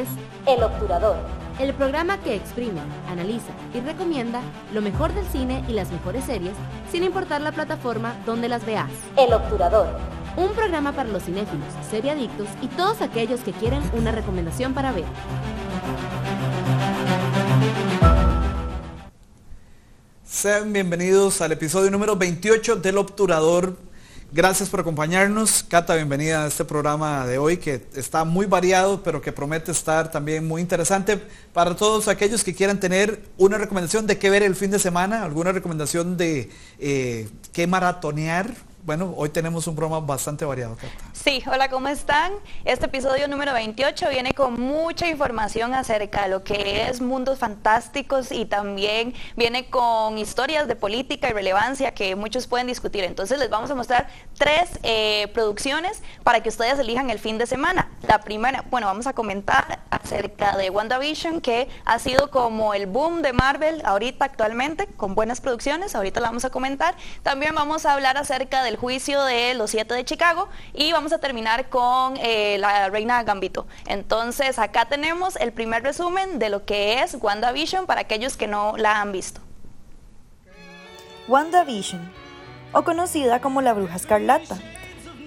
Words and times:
es 0.00 0.08
El 0.46 0.62
Obturador, 0.62 1.16
el 1.60 1.72
programa 1.72 2.18
que 2.18 2.34
exprime, 2.34 2.80
analiza 3.08 3.52
y 3.72 3.80
recomienda 3.80 4.40
lo 4.72 4.82
mejor 4.82 5.14
del 5.14 5.24
cine 5.26 5.64
y 5.68 5.72
las 5.72 5.90
mejores 5.92 6.24
series, 6.24 6.54
sin 6.90 7.04
importar 7.04 7.40
la 7.40 7.52
plataforma 7.52 8.16
donde 8.26 8.48
las 8.48 8.66
veas. 8.66 8.90
El 9.16 9.32
Obturador, 9.32 9.86
Un 10.36 10.52
programa 10.52 10.90
para 10.90 11.08
los 11.08 11.22
cinéfilos, 11.22 11.68
seriadictos 11.88 12.48
y 12.60 12.66
todos 12.66 13.00
aquellos 13.02 13.40
que 13.42 13.52
quieren 13.52 13.82
una 13.92 14.10
recomendación 14.10 14.74
para 14.74 14.90
ver. 14.90 15.04
Sean 20.24 20.72
bienvenidos 20.72 21.40
al 21.40 21.52
episodio 21.52 21.92
número 21.92 22.16
28 22.16 22.76
del 22.76 22.98
Obturador. 22.98 23.76
Gracias 24.32 24.68
por 24.68 24.80
acompañarnos. 24.80 25.62
Cata, 25.62 25.94
bienvenida 25.94 26.44
a 26.44 26.48
este 26.48 26.64
programa 26.64 27.26
de 27.26 27.38
hoy 27.38 27.56
que 27.56 27.82
está 27.94 28.24
muy 28.24 28.46
variado, 28.46 29.02
pero 29.02 29.22
que 29.22 29.30
promete 29.30 29.70
estar 29.70 30.10
también 30.10 30.46
muy 30.46 30.60
interesante 30.60 31.20
para 31.52 31.76
todos 31.76 32.08
aquellos 32.08 32.42
que 32.42 32.54
quieran 32.54 32.80
tener 32.80 33.22
una 33.38 33.58
recomendación 33.58 34.06
de 34.06 34.18
qué 34.18 34.30
ver 34.30 34.42
el 34.42 34.56
fin 34.56 34.72
de 34.72 34.80
semana, 34.80 35.22
alguna 35.22 35.52
recomendación 35.52 36.16
de 36.16 36.50
eh, 36.80 37.28
qué 37.52 37.66
maratonear. 37.66 38.52
Bueno, 38.84 39.14
hoy 39.16 39.30
tenemos 39.30 39.66
un 39.66 39.74
programa 39.74 40.04
bastante 40.04 40.44
variado. 40.44 40.76
Sí, 41.14 41.42
hola, 41.50 41.70
¿cómo 41.70 41.88
están? 41.88 42.34
Este 42.66 42.84
episodio 42.84 43.26
número 43.28 43.54
28 43.54 44.10
viene 44.10 44.34
con 44.34 44.60
mucha 44.60 45.08
información 45.08 45.72
acerca 45.72 46.24
de 46.24 46.28
lo 46.28 46.44
que 46.44 46.86
es 46.90 47.00
mundos 47.00 47.38
fantásticos 47.38 48.30
y 48.30 48.44
también 48.44 49.14
viene 49.36 49.70
con 49.70 50.18
historias 50.18 50.68
de 50.68 50.76
política 50.76 51.30
y 51.30 51.32
relevancia 51.32 51.94
que 51.94 52.14
muchos 52.14 52.46
pueden 52.46 52.66
discutir. 52.66 53.04
Entonces 53.04 53.38
les 53.38 53.48
vamos 53.48 53.70
a 53.70 53.74
mostrar 53.74 54.06
tres 54.36 54.78
eh, 54.82 55.28
producciones 55.32 56.02
para 56.22 56.42
que 56.42 56.50
ustedes 56.50 56.78
elijan 56.78 57.08
el 57.08 57.18
fin 57.18 57.38
de 57.38 57.46
semana. 57.46 57.88
La 58.06 58.20
primera, 58.20 58.66
bueno, 58.70 58.86
vamos 58.86 59.06
a 59.06 59.14
comentar 59.14 59.83
acerca 60.04 60.56
de 60.56 60.68
WandaVision, 60.70 61.40
que 61.40 61.68
ha 61.84 61.98
sido 61.98 62.30
como 62.30 62.74
el 62.74 62.86
boom 62.86 63.22
de 63.22 63.32
Marvel 63.32 63.80
ahorita 63.84 64.26
actualmente, 64.26 64.86
con 64.86 65.14
buenas 65.14 65.40
producciones, 65.40 65.94
ahorita 65.94 66.20
la 66.20 66.28
vamos 66.28 66.44
a 66.44 66.50
comentar. 66.50 66.94
También 67.22 67.54
vamos 67.54 67.86
a 67.86 67.94
hablar 67.94 68.18
acerca 68.18 68.62
del 68.62 68.76
juicio 68.76 69.24
de 69.24 69.54
los 69.54 69.70
siete 69.70 69.94
de 69.94 70.04
Chicago 70.04 70.48
y 70.74 70.92
vamos 70.92 71.12
a 71.12 71.18
terminar 71.18 71.70
con 71.70 72.16
eh, 72.18 72.58
la 72.58 72.90
reina 72.90 73.22
Gambito. 73.22 73.66
Entonces 73.86 74.58
acá 74.58 74.84
tenemos 74.84 75.36
el 75.36 75.52
primer 75.52 75.82
resumen 75.82 76.38
de 76.38 76.50
lo 76.50 76.64
que 76.66 77.00
es 77.00 77.16
WandaVision 77.20 77.86
para 77.86 78.02
aquellos 78.02 78.36
que 78.36 78.46
no 78.46 78.76
la 78.76 79.00
han 79.00 79.10
visto. 79.10 79.40
WandaVision, 81.28 82.12
o 82.72 82.84
conocida 82.84 83.40
como 83.40 83.62
La 83.62 83.72
Bruja 83.72 83.96
Escarlata, 83.96 84.58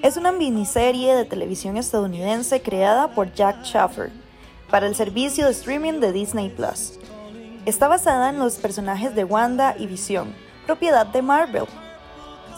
es 0.03 0.16
una 0.16 0.31
miniserie 0.31 1.16
de 1.16 1.25
televisión 1.25 1.75
estadounidense 1.78 2.61
creada 2.61 3.08
por 3.16 3.33
Jack 3.33 3.64
Schaffer 3.64 4.11
para 4.70 4.88
el 4.88 4.96
servicio 4.96 5.46
de 5.46 5.52
streaming 5.52 6.00
de 6.00 6.12
Disney 6.12 6.50
Plus. 6.50 7.00
Está 7.66 7.88
basada 7.88 8.30
en 8.30 8.40
los 8.40 8.56
personajes 8.56 9.14
de 9.16 9.23
Wanda 9.23 9.76
y 9.78 9.88
Vision, 9.88 10.34
propiedad 10.66 11.06
de 11.06 11.22
Marvel. 11.22 11.66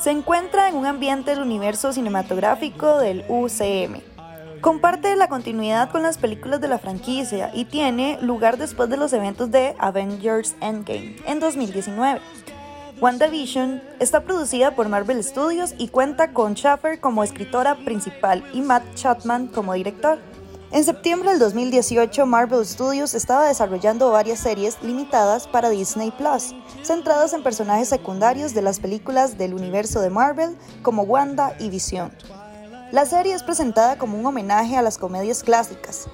Se 0.01 0.11
encuentra 0.11 0.69
en 0.69 0.75
un 0.75 0.85
ambiente 0.85 1.31
del 1.31 1.41
universo 1.41 1.91
cinematográfico 1.91 2.99
del 2.99 3.25
UCM. 3.27 4.01
Comparte 4.61 5.15
la 5.15 5.29
continuidad 5.29 5.89
con 5.89 6.03
las 6.03 6.17
películas 6.17 6.59
de 6.61 6.67
la 6.67 6.79
franquicia 6.79 7.49
y 7.53 7.65
tiene 7.65 8.17
lugar 8.21 8.57
después 8.57 8.89
de 8.89 8.97
los 8.97 9.13
eventos 9.13 9.51
de 9.51 9.75
Avengers 9.79 10.55
Endgame 10.61 11.15
en 11.25 11.39
2019. 11.39 12.19
WandaVision 12.99 13.81
está 13.99 14.23
producida 14.23 14.75
por 14.75 14.89
Marvel 14.89 15.23
Studios 15.23 15.73
y 15.77 15.87
cuenta 15.87 16.33
con 16.33 16.55
Schaffer 16.55 16.99
como 16.99 17.23
escritora 17.23 17.75
principal 17.75 18.43
y 18.53 18.59
Matt 18.59 18.83
Chapman 18.95 19.47
como 19.47 19.73
director. 19.73 20.19
En 20.71 20.83
septiembre 20.83 21.31
del 21.31 21.39
2018, 21.39 22.27
Marvel 22.27 22.63
Studios 22.63 23.15
estaba 23.15 23.47
desarrollando 23.47 24.11
varias 24.11 24.39
series 24.39 24.77
limitadas 24.83 25.47
para 25.47 25.71
Disney 25.71 26.11
Plus, 26.11 26.53
centradas 26.83 27.33
en 27.33 27.41
personajes 27.41 27.89
secundarios 27.89 28.53
de 28.53 28.61
las 28.61 28.79
películas 28.79 29.39
del 29.39 29.55
universo 29.55 29.99
de 29.99 30.11
Marvel, 30.11 30.55
como 30.83 31.01
Wanda 31.01 31.55
y 31.59 31.71
Vision. 31.71 32.11
La 32.91 33.07
serie 33.07 33.33
es 33.33 33.41
presentada 33.41 33.97
como 33.97 34.19
un 34.19 34.25
homenaje 34.27 34.77
a 34.77 34.83
las 34.83 34.99
comedias 34.99 35.41
clásicas, 35.41 36.07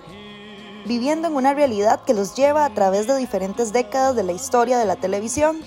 viviendo 0.87 1.27
en 1.27 1.35
una 1.35 1.53
realidad 1.53 2.05
que 2.05 2.13
los 2.13 2.33
lleva 2.33 2.63
a 2.63 2.73
través 2.73 3.07
de 3.07 3.17
diferentes 3.17 3.73
décadas 3.73 4.15
de 4.15 4.23
la 4.23 4.31
historia 4.31 4.77
de 4.77 4.85
la 4.85 4.95
televisión. 4.95 5.59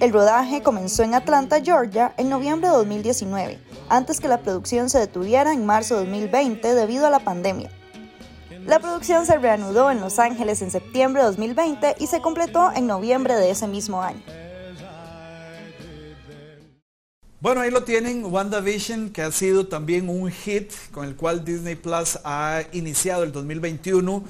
El 0.00 0.10
rodaje 0.10 0.62
comenzó 0.62 1.02
en 1.02 1.14
Atlanta, 1.14 1.60
Georgia, 1.62 2.14
en 2.16 2.30
noviembre 2.30 2.70
de 2.70 2.76
2019, 2.76 3.60
antes 3.90 4.20
que 4.20 4.28
la 4.28 4.40
producción 4.40 4.88
se 4.88 4.98
detuviera 4.98 5.52
en 5.52 5.66
marzo 5.66 5.96
de 5.96 6.06
2020 6.06 6.74
debido 6.74 7.06
a 7.06 7.10
la 7.10 7.18
pandemia. 7.18 7.70
La 8.66 8.78
producción 8.78 9.26
se 9.26 9.38
reanudó 9.38 9.90
en 9.90 10.00
Los 10.00 10.18
Ángeles 10.18 10.62
en 10.62 10.70
septiembre 10.70 11.22
de 11.22 11.28
2020 11.28 11.96
y 11.98 12.06
se 12.06 12.20
completó 12.20 12.70
en 12.72 12.86
noviembre 12.86 13.34
de 13.34 13.50
ese 13.50 13.66
mismo 13.66 14.02
año. 14.02 14.22
Bueno, 17.40 17.62
ahí 17.62 17.70
lo 17.70 17.84
tienen, 17.84 18.24
WandaVision, 18.24 19.10
que 19.10 19.22
ha 19.22 19.32
sido 19.32 19.66
también 19.66 20.08
un 20.08 20.30
hit 20.30 20.72
con 20.92 21.06
el 21.06 21.16
cual 21.16 21.44
Disney 21.44 21.74
Plus 21.74 22.18
ha 22.22 22.62
iniciado 22.72 23.22
el 23.22 23.32
2021 23.32 24.24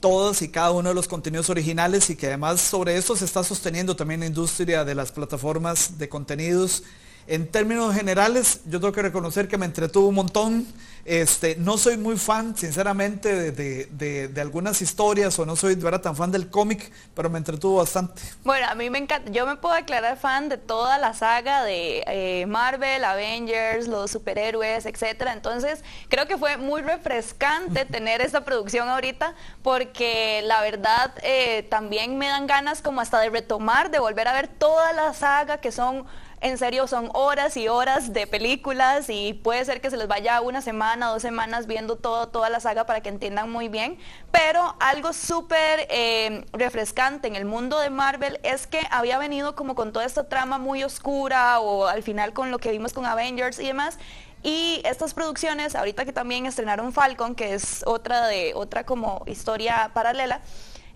todos 0.00 0.42
y 0.42 0.48
cada 0.48 0.70
uno 0.70 0.90
de 0.90 0.94
los 0.94 1.08
contenidos 1.08 1.50
originales 1.50 2.08
y 2.10 2.16
que 2.16 2.28
además 2.28 2.60
sobre 2.60 2.96
esto 2.96 3.16
se 3.16 3.24
está 3.24 3.42
sosteniendo 3.42 3.96
también 3.96 4.20
la 4.20 4.26
industria 4.26 4.84
de 4.84 4.94
las 4.94 5.10
plataformas 5.10 5.98
de 5.98 6.08
contenidos. 6.08 6.84
En 7.26 7.48
términos 7.48 7.94
generales, 7.94 8.60
yo 8.66 8.80
tengo 8.80 8.92
que 8.92 9.02
reconocer 9.02 9.48
que 9.48 9.58
me 9.58 9.66
entretuvo 9.66 10.08
un 10.08 10.14
montón. 10.14 10.66
Este, 11.04 11.56
no 11.56 11.76
soy 11.76 11.98
muy 11.98 12.16
fan, 12.16 12.56
sinceramente, 12.56 13.34
de, 13.34 13.52
de- 13.52 13.86
de- 13.90 14.28
de 14.28 14.40
algunas 14.40 14.80
historias 14.80 15.38
o 15.38 15.44
no 15.44 15.54
soy 15.54 15.78
era 15.86 16.00
tan 16.00 16.16
fan 16.16 16.32
del 16.32 16.48
cómic, 16.48 16.90
pero 17.14 17.28
me 17.28 17.36
entretuvo 17.38 17.76
bastante. 17.76 18.22
Bueno, 18.42 18.66
a 18.70 18.74
mí 18.74 18.88
me 18.88 18.98
encanta, 18.98 19.30
yo 19.30 19.44
me 19.46 19.56
puedo 19.56 19.74
declarar 19.74 20.16
fan 20.16 20.48
de 20.48 20.56
toda 20.56 20.96
la 20.98 21.12
saga 21.12 21.62
de 21.62 22.02
eh, 22.06 22.46
Marvel, 22.46 23.04
Avengers, 23.04 23.86
los 23.86 24.10
superhéroes, 24.10 24.86
etcétera. 24.86 25.34
Entonces, 25.34 25.84
creo 26.08 26.26
que 26.26 26.38
fue 26.38 26.56
muy 26.56 26.80
refrescante 26.80 27.84
tener 27.84 28.22
esta 28.22 28.44
producción 28.44 28.88
ahorita, 28.88 29.34
porque 29.62 30.40
la 30.44 30.62
verdad 30.62 31.12
eh, 31.22 31.66
también 31.70 32.16
me 32.16 32.28
dan 32.28 32.46
ganas 32.46 32.80
como 32.80 33.00
hasta 33.02 33.20
de 33.20 33.28
retomar, 33.30 33.90
de 33.90 33.98
volver 33.98 34.26
a 34.28 34.32
ver 34.32 34.48
toda 34.48 34.92
la 34.94 35.12
saga 35.12 35.58
que 35.58 35.70
son 35.70 36.06
en 36.44 36.58
serio 36.58 36.86
son 36.86 37.08
horas 37.14 37.56
y 37.56 37.68
horas 37.68 38.12
de 38.12 38.26
películas 38.26 39.06
y 39.08 39.32
puede 39.32 39.64
ser 39.64 39.80
que 39.80 39.88
se 39.88 39.96
les 39.96 40.06
vaya 40.08 40.42
una 40.42 40.60
semana, 40.60 41.06
dos 41.06 41.22
semanas 41.22 41.66
viendo 41.66 41.96
todo, 41.96 42.28
toda 42.28 42.50
la 42.50 42.60
saga 42.60 42.84
para 42.84 43.00
que 43.00 43.08
entiendan 43.08 43.50
muy 43.50 43.68
bien. 43.68 43.96
Pero 44.30 44.76
algo 44.78 45.14
súper 45.14 45.86
eh, 45.88 46.44
refrescante 46.52 47.28
en 47.28 47.36
el 47.36 47.46
mundo 47.46 47.78
de 47.78 47.88
Marvel 47.88 48.40
es 48.42 48.66
que 48.66 48.82
había 48.90 49.16
venido 49.16 49.56
como 49.56 49.74
con 49.74 49.94
toda 49.94 50.04
esta 50.04 50.28
trama 50.28 50.58
muy 50.58 50.84
oscura 50.84 51.60
o 51.60 51.86
al 51.86 52.02
final 52.02 52.34
con 52.34 52.50
lo 52.50 52.58
que 52.58 52.70
vimos 52.72 52.92
con 52.92 53.06
Avengers 53.06 53.58
y 53.58 53.66
demás. 53.66 53.98
Y 54.42 54.82
estas 54.84 55.14
producciones, 55.14 55.74
ahorita 55.74 56.04
que 56.04 56.12
también 56.12 56.44
estrenaron 56.44 56.92
Falcon, 56.92 57.34
que 57.34 57.54
es 57.54 57.82
otra 57.86 58.26
de 58.26 58.52
otra 58.54 58.84
como 58.84 59.22
historia 59.24 59.90
paralela, 59.94 60.42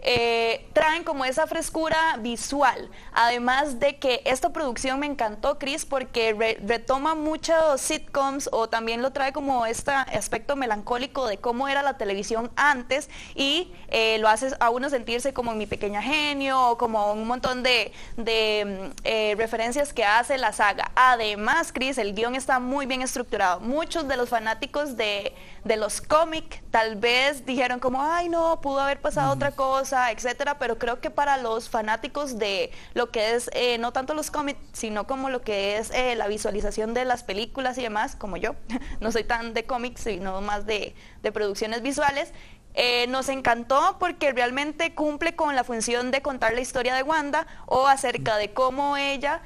eh, 0.00 0.68
traen 0.72 1.04
como 1.04 1.24
esa 1.24 1.46
frescura 1.46 2.16
visual. 2.20 2.90
Además 3.12 3.80
de 3.80 3.98
que 3.98 4.22
esta 4.24 4.50
producción 4.52 5.00
me 5.00 5.06
encantó, 5.06 5.58
Chris, 5.58 5.84
porque 5.84 6.34
re- 6.34 6.58
retoma 6.64 7.14
muchos 7.14 7.80
sitcoms 7.80 8.48
o 8.52 8.68
también 8.68 9.02
lo 9.02 9.10
trae 9.12 9.32
como 9.32 9.66
este 9.66 9.90
aspecto 9.90 10.54
melancólico 10.56 11.26
de 11.26 11.38
cómo 11.38 11.68
era 11.68 11.82
la 11.82 11.96
televisión 11.98 12.50
antes 12.56 13.10
y 13.34 13.72
eh, 13.88 14.18
lo 14.20 14.28
hace 14.28 14.48
a 14.60 14.70
uno 14.70 14.88
sentirse 14.88 15.32
como 15.32 15.54
mi 15.54 15.66
pequeña 15.66 16.00
genio 16.02 16.70
o 16.70 16.78
como 16.78 17.12
un 17.12 17.26
montón 17.26 17.62
de, 17.62 17.92
mm, 18.16 18.90
eh, 19.04 19.34
referencias 19.36 19.92
que 19.92 20.04
hace 20.04 20.38
la 20.38 20.52
saga. 20.52 20.90
Además, 20.94 21.72
Chris, 21.72 21.98
el 21.98 22.14
guion 22.14 22.34
está 22.34 22.60
muy 22.60 22.86
bien 22.86 23.02
estructurado. 23.02 23.60
Muchos 23.60 24.06
de 24.08 24.16
los 24.16 24.28
fanáticos 24.28 24.96
de 24.96 25.34
los 25.76 26.00
cómics 26.00 26.60
tal 26.70 26.96
vez 26.96 27.44
dijeron 27.44 27.78
como, 27.78 28.02
ay 28.02 28.28
no, 28.28 28.60
pudo 28.60 28.80
haber 28.80 29.00
pasado 29.00 29.32
otra 29.32 29.50
cosa, 29.52 29.87
etcétera, 29.92 30.58
pero 30.58 30.78
creo 30.78 31.00
que 31.00 31.10
para 31.10 31.36
los 31.36 31.68
fanáticos 31.68 32.38
de 32.38 32.70
lo 32.94 33.10
que 33.10 33.34
es 33.34 33.50
eh, 33.52 33.78
no 33.78 33.92
tanto 33.92 34.14
los 34.14 34.30
cómics, 34.30 34.58
sino 34.72 35.06
como 35.06 35.30
lo 35.30 35.42
que 35.42 35.78
es 35.78 35.90
eh, 35.90 36.14
la 36.16 36.28
visualización 36.28 36.94
de 36.94 37.04
las 37.04 37.24
películas 37.24 37.78
y 37.78 37.82
demás, 37.82 38.16
como 38.16 38.36
yo, 38.36 38.54
no 39.00 39.12
soy 39.12 39.24
tan 39.24 39.54
de 39.54 39.64
cómics, 39.64 40.02
sino 40.02 40.40
más 40.40 40.66
de, 40.66 40.94
de 41.22 41.32
producciones 41.32 41.82
visuales, 41.82 42.32
eh, 42.74 43.06
nos 43.08 43.28
encantó 43.28 43.96
porque 43.98 44.32
realmente 44.32 44.94
cumple 44.94 45.34
con 45.34 45.56
la 45.56 45.64
función 45.64 46.10
de 46.10 46.22
contar 46.22 46.52
la 46.52 46.60
historia 46.60 46.94
de 46.94 47.02
Wanda 47.02 47.46
o 47.66 47.88
acerca 47.88 48.36
de 48.36 48.52
cómo 48.52 48.96
ella 48.96 49.42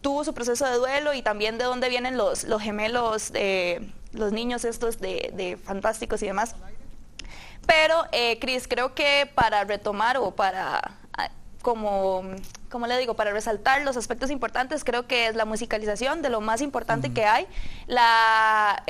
tuvo 0.00 0.24
su 0.24 0.34
proceso 0.34 0.66
de 0.66 0.76
duelo 0.76 1.14
y 1.14 1.22
también 1.22 1.58
de 1.58 1.64
dónde 1.64 1.88
vienen 1.88 2.16
los, 2.16 2.44
los 2.44 2.60
gemelos, 2.62 3.30
eh, 3.34 3.80
los 4.12 4.32
niños 4.32 4.64
estos 4.64 4.98
de, 4.98 5.30
de 5.34 5.56
fantásticos 5.56 6.22
y 6.22 6.26
demás. 6.26 6.56
Pero, 7.66 8.04
eh, 8.12 8.38
Cris, 8.38 8.68
creo 8.68 8.94
que 8.94 9.30
para 9.34 9.64
retomar 9.64 10.16
o 10.18 10.30
para 10.30 10.96
ah, 11.16 11.30
como 11.62 12.22
como 12.70 12.86
le 12.86 12.98
digo, 12.98 13.14
para 13.14 13.32
resaltar 13.32 13.82
los 13.82 13.96
aspectos 13.96 14.30
importantes, 14.30 14.84
creo 14.84 15.06
que 15.06 15.28
es 15.28 15.36
la 15.36 15.44
musicalización 15.44 16.22
de 16.22 16.30
lo 16.30 16.40
más 16.40 16.60
importante 16.60 17.12
que 17.12 17.24
hay, 17.24 17.46
la, 17.86 18.82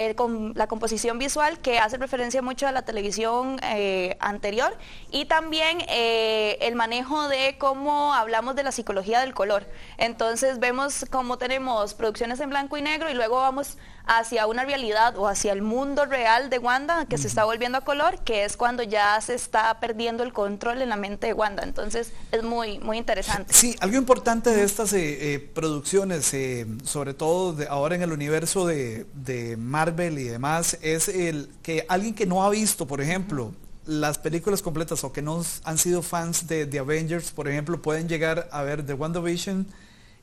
la 0.55 0.67
composición 0.67 1.19
visual 1.19 1.59
que 1.59 1.79
hace 1.79 1.97
referencia 1.97 2.43
mucho 2.43 2.67
a 2.67 2.73
la 2.73 2.83
televisión 2.83 3.59
eh, 3.63 4.17
anterior 4.21 4.77
y 5.11 5.27
también 5.27 5.79
eh, 5.89 6.59
el 6.61 6.75
manejo 6.75 7.29
de 7.29 7.57
cómo 7.59 8.15
hablamos 8.15 8.57
de 8.57 8.63
la 8.63 8.73
psicología 8.73 9.21
del 9.21 9.35
color. 9.35 9.67
Entonces 9.99 10.59
vemos 10.59 11.07
cómo 11.11 11.39
tenemos 11.39 11.95
producciones 11.95 12.41
en 12.41 12.51
blanco 12.51 12.77
y 12.77 12.83
negro 12.83 13.11
y 13.11 13.15
luego 13.15 13.37
vamos 13.37 13.77
hacia 14.07 14.47
una 14.47 14.65
realidad 14.65 15.17
o 15.17 15.27
hacia 15.27 15.53
el 15.53 15.63
mundo 15.63 16.07
real 16.07 16.49
de 16.49 16.59
Wanda 16.59 17.07
que 17.07 17.19
se 17.19 17.27
está 17.27 17.45
volviendo 17.45 17.79
a 17.79 17.81
color, 17.81 18.21
que 18.21 18.45
es 18.45 18.57
cuando 18.57 18.83
ya 18.83 19.21
se 19.21 19.35
está 19.35 19.79
perdiendo 19.81 20.23
el 20.23 20.33
control 20.33 20.81
en 20.81 20.89
la 20.89 20.97
mente 20.97 21.29
de 21.29 21.33
Wanda. 21.33 21.65
Entonces 21.65 22.13
es 22.31 22.43
muy, 22.43 22.79
muy 22.79 22.99
interesante. 22.99 23.53
Sí, 23.53 23.66
algo 23.81 23.97
importante 23.97 24.51
de 24.51 24.63
estas 24.63 24.93
eh, 24.93 25.35
eh, 25.35 25.39
producciones, 25.39 26.33
eh, 26.35 26.67
sobre 26.85 27.15
todo 27.15 27.57
ahora 27.69 27.97
en 27.97 28.03
el 28.03 28.13
universo 28.13 28.67
de, 28.67 29.07
de, 29.15 29.57
Marvel 29.57 30.19
y 30.19 30.25
demás, 30.25 30.79
es 30.83 31.09
el 31.09 31.49
que 31.63 31.85
alguien 31.89 32.15
que 32.15 32.27
no 32.27 32.45
ha 32.45 32.51
visto, 32.51 32.87
por 32.87 33.01
ejemplo, 33.01 33.53
las 33.87 34.19
películas 34.19 34.63
completas 34.63 35.05
o 35.05 35.13
que 35.13 35.23
no 35.23 35.43
han 35.65 35.79
sido 35.79 36.03
fans 36.03 36.47
de, 36.47 36.67
de 36.67 36.79
Avengers, 36.79 37.31
por 37.31 37.49
ejemplo, 37.49 37.81
pueden 37.81 38.09
llegar 38.09 38.49
a 38.53 38.63
ver 38.63 38.85
The 38.85 38.95
WandaVision 38.95 39.67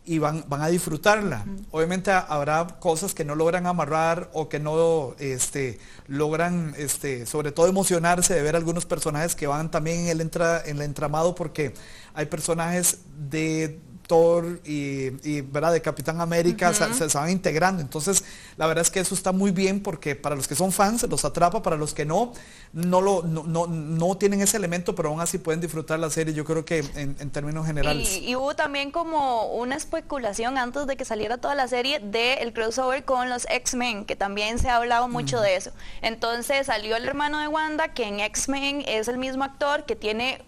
y 0.05 0.17
van, 0.19 0.43
van 0.47 0.61
a 0.61 0.67
disfrutarla. 0.67 1.45
Obviamente 1.71 2.11
habrá 2.11 2.67
cosas 2.79 3.13
que 3.13 3.23
no 3.23 3.35
logran 3.35 3.65
amarrar 3.67 4.29
o 4.33 4.49
que 4.49 4.59
no 4.59 5.15
este, 5.19 5.79
logran, 6.07 6.73
este, 6.77 7.25
sobre 7.25 7.51
todo 7.51 7.67
emocionarse 7.67 8.33
de 8.33 8.41
ver 8.41 8.55
algunos 8.55 8.85
personajes 8.85 9.35
que 9.35 9.47
van 9.47 9.71
también 9.71 10.01
en 10.01 10.07
el, 10.07 10.21
entra, 10.21 10.61
en 10.65 10.77
el 10.77 10.83
entramado 10.83 11.35
porque 11.35 11.73
hay 12.13 12.25
personajes 12.25 12.99
de 13.29 13.79
Thor 14.07 14.59
y, 14.65 15.41
¿verdad? 15.41 15.73
de 15.73 15.81
Capitán 15.81 16.21
América 16.21 16.73
se, 16.73 17.09
se, 17.09 17.17
van 17.17 17.29
integrando. 17.29 17.81
Entonces, 17.81 18.23
la 18.57 18.67
verdad 18.67 18.83
es 18.83 18.91
que 18.91 18.99
eso 18.99 19.15
está 19.15 19.31
muy 19.31 19.51
bien 19.51 19.81
porque 19.81 20.15
para 20.15 20.35
los 20.35 20.47
que 20.47 20.55
son 20.55 20.71
fans 20.71 21.03
los 21.09 21.25
atrapa, 21.25 21.63
para 21.63 21.77
los 21.77 21.93
que 21.93 22.05
no, 22.05 22.33
no, 22.73 23.01
lo, 23.01 23.23
no, 23.23 23.67
no, 23.67 24.17
tienen 24.17 24.41
ese 24.41 24.57
elemento, 24.57 24.95
pero 24.95 25.09
aún 25.09 25.21
así 25.21 25.37
pueden 25.37 25.61
disfrutar 25.61 25.99
la 25.99 26.09
serie, 26.09 26.33
yo 26.33 26.45
creo 26.45 26.65
que 26.65 26.83
en, 26.95 27.29
términos 27.31 27.65
generales. 27.65 28.17
Y, 28.17 28.35
hubo 28.35 28.55
también 28.55 28.91
como 28.91 29.53
una 29.53 29.75
especulación 29.75 30.57
antes 30.57 30.85
de 30.87 30.97
que 30.97 31.05
saliera 31.05 31.37
toda 31.37 31.55
la 31.55 31.67
serie 31.67 31.99
del 31.99 32.39
el 32.39 32.53
crossover 32.53 33.05
con 33.05 33.29
los 33.29 33.47
X-Men, 33.49 34.05
que 34.05 34.15
también 34.15 34.59
se 34.59 34.69
ha 34.69 34.77
hablado 34.77 35.07
mucho 35.07 35.39
de 35.39 35.55
eso. 35.55 35.71
Entonces 36.01 36.67
salió 36.67 36.95
el 36.95 37.05
hermano 37.05 37.39
de 37.39 37.47
Wanda, 37.47 37.93
que 37.93 38.07
en 38.07 38.19
X-Men 38.19 38.83
es 38.87 39.07
el 39.07 39.17
mismo 39.17 39.43
actor, 39.43 39.85
que 39.85 39.95
tiene 39.95 40.41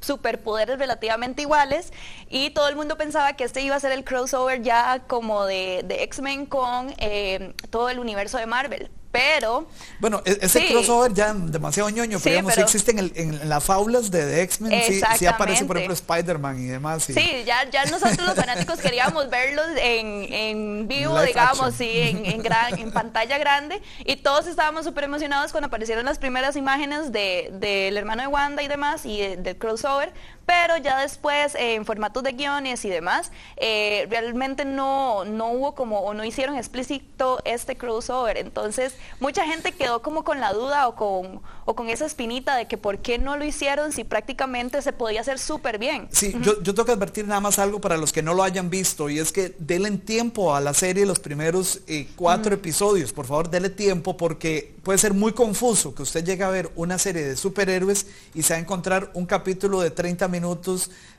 superpoderes 0.00 0.78
relativamente 0.78 1.42
iguales 1.42 1.92
y 2.28 2.50
todo 2.50 2.68
el 2.68 2.76
mundo 2.76 2.96
pensaba 2.96 3.32
que 3.34 3.44
este 3.44 3.62
iba 3.62 3.76
a 3.76 3.80
ser 3.80 3.92
el 3.92 4.04
crossover 4.04 4.62
ya 4.62 5.00
como 5.06 5.44
de, 5.44 5.84
X-Men 5.88 6.46
con 6.46 6.94
eh, 6.98 7.54
todo 7.70 7.88
el 7.88 7.98
universo 7.98 8.38
de 8.38 8.46
Marvel 8.46 8.90
pero... 9.10 9.66
Bueno, 10.00 10.22
e-, 10.24 10.38
ese 10.42 10.66
crossover 10.68 11.12
ya 11.12 11.32
demasiado 11.32 11.88
ñoño, 11.90 12.18
pero 12.20 12.36
digamos, 12.36 12.58
existen 12.58 12.98
en, 13.14 13.48
las 13.48 13.64
faulas 13.64 14.10
de, 14.10 14.42
X-Men, 14.42 14.82
sí, 15.16 15.26
aparece 15.26 15.64
por 15.64 15.76
ejemplo 15.76 15.94
Spider-Man 15.94 16.60
y 16.60 16.66
demás. 16.66 17.04
Sí, 17.04 17.44
ya, 17.46 17.68
ya 17.70 17.84
nosotros 17.86 18.26
los 18.26 18.34
fanáticos 18.34 18.78
queríamos 18.80 19.30
verlos 19.30 19.66
en, 19.76 20.86
vivo, 20.88 21.20
digamos, 21.22 21.74
sí, 21.74 21.90
en, 22.24 22.42
gran, 22.42 22.78
en 22.78 22.92
pantalla 22.92 23.38
grande, 23.38 23.80
y 24.04 24.16
todos 24.16 24.46
estábamos 24.46 24.84
súper 24.84 25.04
emocionados 25.04 25.52
cuando 25.52 25.68
aparecieron 25.68 26.04
las 26.04 26.18
primeras 26.18 26.56
imágenes 26.56 27.12
del 27.12 27.60
de, 27.60 27.88
hermano 27.88 28.22
de 28.22 28.28
Wanda 28.28 28.62
y 28.62 28.68
demás, 28.68 29.04
y 29.06 29.20
del 29.20 29.56
crossover, 29.56 30.12
pero 30.48 30.78
ya 30.78 30.98
después 31.02 31.54
en 31.56 31.84
formatos 31.84 32.22
de 32.22 32.32
guiones 32.32 32.82
y 32.86 32.88
demás, 32.88 33.32
eh, 33.58 34.06
realmente 34.08 34.64
no, 34.64 35.26
no 35.26 35.52
hubo 35.52 35.74
como, 35.74 36.00
o 36.00 36.14
no 36.14 36.24
hicieron 36.24 36.56
explícito 36.56 37.38
este 37.44 37.76
crossover, 37.76 38.38
entonces 38.38 38.94
mucha 39.20 39.44
gente 39.44 39.72
quedó 39.72 40.00
como 40.00 40.24
con 40.24 40.40
la 40.40 40.54
duda 40.54 40.88
o 40.88 40.96
con, 40.96 41.42
o 41.66 41.76
con 41.76 41.90
esa 41.90 42.06
espinita 42.06 42.56
de 42.56 42.66
que 42.66 42.78
por 42.78 43.00
qué 43.00 43.18
no 43.18 43.36
lo 43.36 43.44
hicieron 43.44 43.92
si 43.92 44.04
prácticamente 44.04 44.80
se 44.80 44.94
podía 44.94 45.20
hacer 45.20 45.38
súper 45.38 45.78
bien. 45.78 46.08
Sí, 46.12 46.34
yo, 46.40 46.62
yo 46.62 46.72
tengo 46.72 46.86
que 46.86 46.92
advertir 46.92 47.28
nada 47.28 47.42
más 47.42 47.58
algo 47.58 47.78
para 47.78 47.98
los 47.98 48.10
que 48.10 48.22
no 48.22 48.32
lo 48.32 48.42
hayan 48.42 48.70
visto 48.70 49.10
y 49.10 49.18
es 49.18 49.32
que 49.32 49.54
denle 49.58 49.90
tiempo 49.98 50.56
a 50.56 50.62
la 50.62 50.72
serie 50.72 51.04
los 51.04 51.18
primeros 51.18 51.80
eh, 51.88 52.08
cuatro 52.16 52.54
episodios, 52.54 53.12
por 53.12 53.26
favor 53.26 53.50
denle 53.50 53.68
tiempo 53.68 54.16
porque 54.16 54.76
puede 54.82 54.98
ser 54.98 55.12
muy 55.12 55.34
confuso 55.34 55.94
que 55.94 56.04
usted 56.04 56.24
llegue 56.24 56.44
a 56.44 56.48
ver 56.48 56.70
una 56.74 56.96
serie 56.96 57.22
de 57.22 57.36
superhéroes 57.36 58.06
y 58.34 58.42
se 58.42 58.54
va 58.54 58.56
a 58.56 58.60
encontrar 58.60 59.10
un 59.12 59.26
capítulo 59.26 59.82
de 59.82 59.90
30 59.90 60.26
minutos 60.28 60.37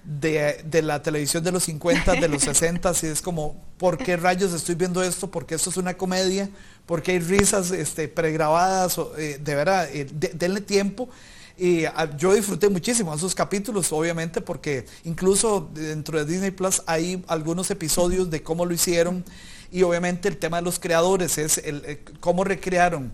de, 0.03 0.63
de 0.65 0.81
la 0.81 1.01
televisión 1.01 1.43
de 1.43 1.51
los 1.51 1.63
50, 1.63 2.13
de 2.13 2.27
los 2.27 2.43
60 2.43 2.91
y 3.03 3.05
es 3.07 3.21
como, 3.21 3.55
¿por 3.77 3.97
qué 3.97 4.17
rayos 4.17 4.53
estoy 4.53 4.75
viendo 4.75 5.03
esto? 5.03 5.29
Porque 5.29 5.55
esto 5.55 5.69
es 5.69 5.77
una 5.77 5.95
comedia, 5.95 6.49
porque 6.85 7.11
hay 7.11 7.19
risas 7.19 7.71
este, 7.71 8.07
pregrabadas, 8.07 8.99
eh, 9.17 9.39
de 9.41 9.55
verdad, 9.55 9.89
eh, 9.93 10.07
denle 10.11 10.61
tiempo. 10.61 11.09
Y 11.57 11.83
ah, 11.85 12.09
yo 12.17 12.33
disfruté 12.33 12.69
muchísimo 12.69 13.13
esos 13.13 13.35
capítulos, 13.35 13.91
obviamente, 13.91 14.39
porque 14.39 14.85
incluso 15.03 15.69
dentro 15.73 16.17
de 16.17 16.31
Disney 16.31 16.51
Plus 16.51 16.81
hay 16.85 17.23
algunos 17.27 17.69
episodios 17.69 18.29
de 18.29 18.41
cómo 18.41 18.65
lo 18.65 18.73
hicieron 18.73 19.25
y 19.71 19.83
obviamente 19.83 20.29
el 20.29 20.37
tema 20.37 20.57
de 20.57 20.63
los 20.63 20.79
creadores 20.79 21.37
es 21.37 21.59
el, 21.59 21.83
eh, 21.85 21.99
cómo 22.21 22.43
recrearon 22.43 23.11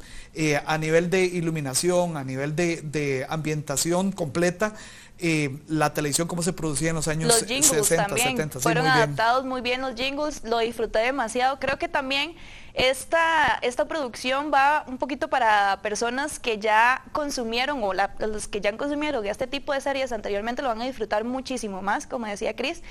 a 0.65 0.77
nivel 0.77 1.09
de 1.09 1.23
iluminación, 1.23 2.17
a 2.17 2.23
nivel 2.25 2.57
de 2.57 3.25
ambientación 3.29 4.11
completa, 4.11 4.75
la 5.67 5.94
televisión 5.94 6.27
cómo 6.27 6.44
se 6.44 6.51
producía 6.51 6.89
en 6.89 6.95
los 6.95 7.07
años 7.07 7.29
los 7.29 7.45
jingles 7.45 7.67
60, 7.67 8.07
también 8.07 8.29
70. 8.29 8.59
Fueron 8.59 8.85
adaptados 8.85 9.45
muy 9.45 9.62
bien 9.62 9.81
los 9.81 9.95
jingles, 9.95 10.44
lo 10.44 10.59
disfruté 10.59 11.00
demasiado. 11.00 11.57
Creo 11.59 11.77
que 11.77 11.88
también 11.88 12.35
esta, 12.73 13.57
esta 13.62 13.88
producción 13.88 14.51
va 14.53 14.83
un 14.88 14.97
poquito 14.97 15.29
para 15.29 15.79
personas 15.81 16.39
que 16.39 16.59
ya 16.59 17.03
consumieron 17.13 17.81
o 17.81 17.94
los 17.94 18.47
que 18.50 18.59
ya 18.59 18.75
consumieron 18.75 19.25
este 19.25 19.47
tipo 19.47 19.71
de 19.71 19.79
series 19.79 20.12
anteriormente 20.12 20.62
lo 20.62 20.67
van 20.67 20.81
a 20.81 20.85
disfrutar 20.85 21.23
muchísimo 21.23 21.81
más, 21.81 22.06
como 22.07 22.25
decía 22.25 22.56
Chris. 22.56 22.81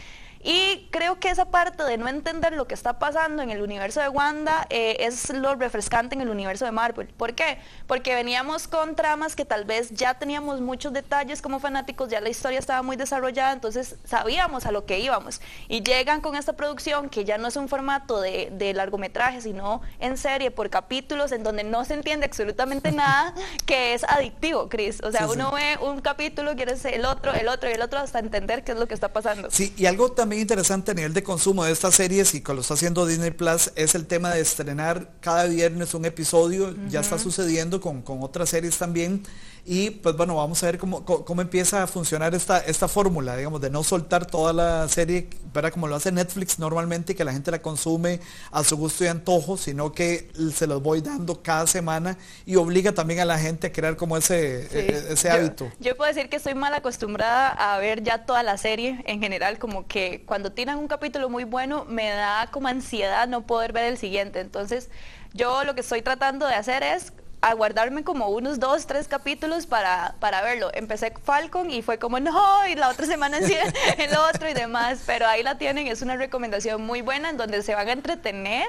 Y 0.47 0.89
creo 0.91 1.19
que 1.19 1.31
esa 1.31 1.47
parte 1.47 1.83
de 1.85 1.97
no 1.97 2.07
entender 2.07 2.53
lo 2.53 2.67
que 2.67 2.75
está 2.75 2.99
pasando 2.99 3.43
en 3.43 3.49
el 3.49 3.63
universo 3.63 4.01
de 4.01 4.11
Wanda 4.11 4.67
eh, 4.69 4.97
es 5.01 5.31
lo 5.31 5.55
refrescante 5.55 6.15
en 6.15 6.21
el 6.21 6.29
universo 6.29 6.67
de 6.67 6.71
Marvel. 6.71 7.09
¿Por 7.09 7.35
qué? 7.35 7.57
Porque 7.87 8.15
veníamos 8.15 8.69
con 8.69 8.95
tramas 8.95 9.37
que 9.37 9.47
tal 9.47 9.65
vez 9.65 9.89
ya 9.93 10.13
teníamos 10.19 10.61
muchos 10.61 10.93
detalles 10.93 11.41
como 11.41 11.61
fanáticos, 11.61 12.11
ya 12.11 12.21
la 12.21 12.29
historia 12.29 12.59
estaba 12.59 12.83
muy 12.83 12.97
desarrollada, 12.97 13.53
entonces 13.53 13.97
sabíamos 14.05 14.67
a 14.67 14.71
lo 14.71 14.85
que 14.85 14.99
íbamos. 14.99 15.41
Y 15.67 15.83
llegan 15.83 16.21
con 16.21 16.37
esta 16.37 16.53
producción 16.53 17.09
que 17.09 17.25
ya 17.25 17.39
no 17.39 17.49
es 17.49 17.57
un 17.57 17.71
formato 17.71 18.21
de, 18.21 18.51
de 18.53 18.75
largometraje, 18.75 19.41
sino 19.41 19.81
en 19.99 20.19
serie 20.19 20.51
por 20.51 20.69
capítulos 20.69 21.33
en 21.33 21.43
donde 21.43 21.65
no 21.65 21.87
se 21.87 21.95
entiende 21.95 22.27
absolutamente 22.27 22.93
nada, 22.93 23.35
que 23.65 23.95
es 23.95 24.05
adictivo, 24.05 24.69
Chris. 24.69 25.03
O 25.03 25.11
sea, 25.11 25.27
uno 25.27 25.53
ve 25.53 25.79
un 25.81 26.03
capítulo, 26.03 26.55
quiere 26.55 26.77
ser 26.77 26.93
el 26.93 27.07
otro, 27.07 27.33
el 27.33 27.49
otro 27.49 27.71
y 27.71 27.73
el 27.73 27.81
otro 27.81 27.99
hasta 27.99 28.19
entender 28.19 28.63
qué 28.63 28.73
es 28.73 28.79
lo 28.79 28.87
que 28.87 28.93
está 28.93 29.11
pasando. 29.11 29.51
Sí, 29.51 29.73
y 29.79 29.87
algo 29.87 30.13
también 30.13 30.34
interesante 30.41 30.91
a 30.91 30.95
nivel 30.95 31.13
de 31.15 31.23
consumo 31.23 31.65
de 31.65 31.73
estas 31.73 31.95
series 31.95 32.35
y 32.35 32.41
que 32.41 32.55
lo 32.55 32.61
está 32.61 32.75
haciendo 32.75 33.07
Disney 33.07 33.31
Plus 33.31 33.71
es 33.77 33.95
el 33.95 34.07
tema 34.07 34.31
de 34.31 34.41
estrenar 34.41 35.13
cada 35.21 35.45
viernes 35.45 35.95
un 35.95 36.05
episodio. 36.05 36.75
Ya 36.89 37.01
está 37.01 37.19
sucediendo 37.19 37.81
con, 37.81 38.03
con 38.03 38.23
otras 38.23 38.51
series 38.51 38.79
también. 38.79 39.23
Y 39.67 39.91
pues 39.91 40.15
bueno, 40.15 40.37
vamos 40.37 40.63
a 40.63 40.67
ver 40.67 40.79
cómo, 40.79 41.05
cómo 41.05 41.41
empieza 41.41 41.83
a 41.83 41.87
funcionar 41.87 42.35
esta, 42.35 42.59
esta 42.59 42.87
fórmula, 42.87 43.35
digamos, 43.35 43.63
de 43.63 43.71
no 43.71 43.83
soltar 43.83 44.27
toda 44.27 44.53
la 44.53 44.87
serie, 44.89 45.29
para 45.55 45.71
como 45.71 45.89
lo 45.89 45.97
hace 45.97 46.13
Netflix 46.13 46.59
normalmente, 46.59 47.15
que 47.15 47.25
la 47.25 47.33
gente 47.33 47.51
la 47.51 47.63
consume 47.63 48.21
a 48.51 48.63
su 48.63 48.77
gusto 48.77 49.05
y 49.05 49.07
antojo, 49.07 49.57
sino 49.57 49.93
que 49.93 50.31
se 50.55 50.67
los 50.67 50.83
voy 50.83 51.01
dando 51.01 51.43
cada 51.43 51.67
semana 51.67 52.19
y 52.45 52.57
obliga 52.57 52.93
también 52.93 53.21
a 53.21 53.25
la 53.25 53.39
gente 53.39 53.69
a 53.69 53.73
crear 53.73 53.97
como 53.97 54.19
ese, 54.19 54.69
e, 54.71 55.13
ese 55.13 55.31
hábito. 55.31 55.73
Yo 55.81 55.97
puedo 55.97 56.13
decir 56.13 56.29
que 56.29 56.37
estoy 56.37 56.55
mal 56.55 56.75
acostumbrada 56.75 57.49
a 57.49 57.79
ver 57.79 58.03
ya 58.03 58.27
toda 58.27 58.43
la 58.43 58.59
serie 58.59 59.03
en 59.07 59.21
general, 59.21 59.59
como 59.59 59.87
que 59.87 60.25
cuando 60.27 60.53
tiran 60.53 60.79
un 60.79 60.89
capítulo 60.89 61.31
muy 61.31 61.45
bueno 61.45 61.87
me 61.87 62.11
da 62.11 62.51
como 62.51 62.69
ansiedad 62.69 63.27
no 63.29 63.47
poder 63.47 63.73
ver 63.73 63.85
el 63.85 63.97
siguiente. 63.97 64.41
Entonces 64.41 64.91
yo 65.33 65.65
lo 65.65 65.75
que 65.75 65.81
estoy 65.81 66.03
tratando 66.03 66.47
de 66.47 66.55
hacer 66.55 66.83
es 66.83 67.15
a 67.45 67.53
guardarme 67.53 68.05
como 68.05 68.29
unos 68.29 68.59
dos, 68.59 68.87
tres 68.87 69.07
capítulos 69.07 69.67
para, 69.67 70.15
para 70.19 70.41
verlo. 70.41 70.71
Empecé 70.73 71.13
Falcon 71.23 71.71
y 71.71 71.83
fue 71.83 71.99
como, 71.99 72.19
no, 72.19 72.67
y 72.67 72.75
la 72.75 72.89
otra 72.89 73.05
semana 73.05 73.39
sí, 73.43 73.55
el 73.99 74.17
otro 74.17 74.49
y 74.49 74.55
demás, 74.55 75.03
pero 75.05 75.27
ahí 75.27 75.43
la 75.43 75.59
tienen, 75.59 75.87
es 75.87 76.01
una 76.01 76.17
recomendación 76.17 76.81
muy 76.81 77.03
buena 77.03 77.29
en 77.29 77.37
donde 77.37 77.63
se 77.63 77.75
van 77.75 77.89
a 77.89 77.93
entretener 77.93 78.67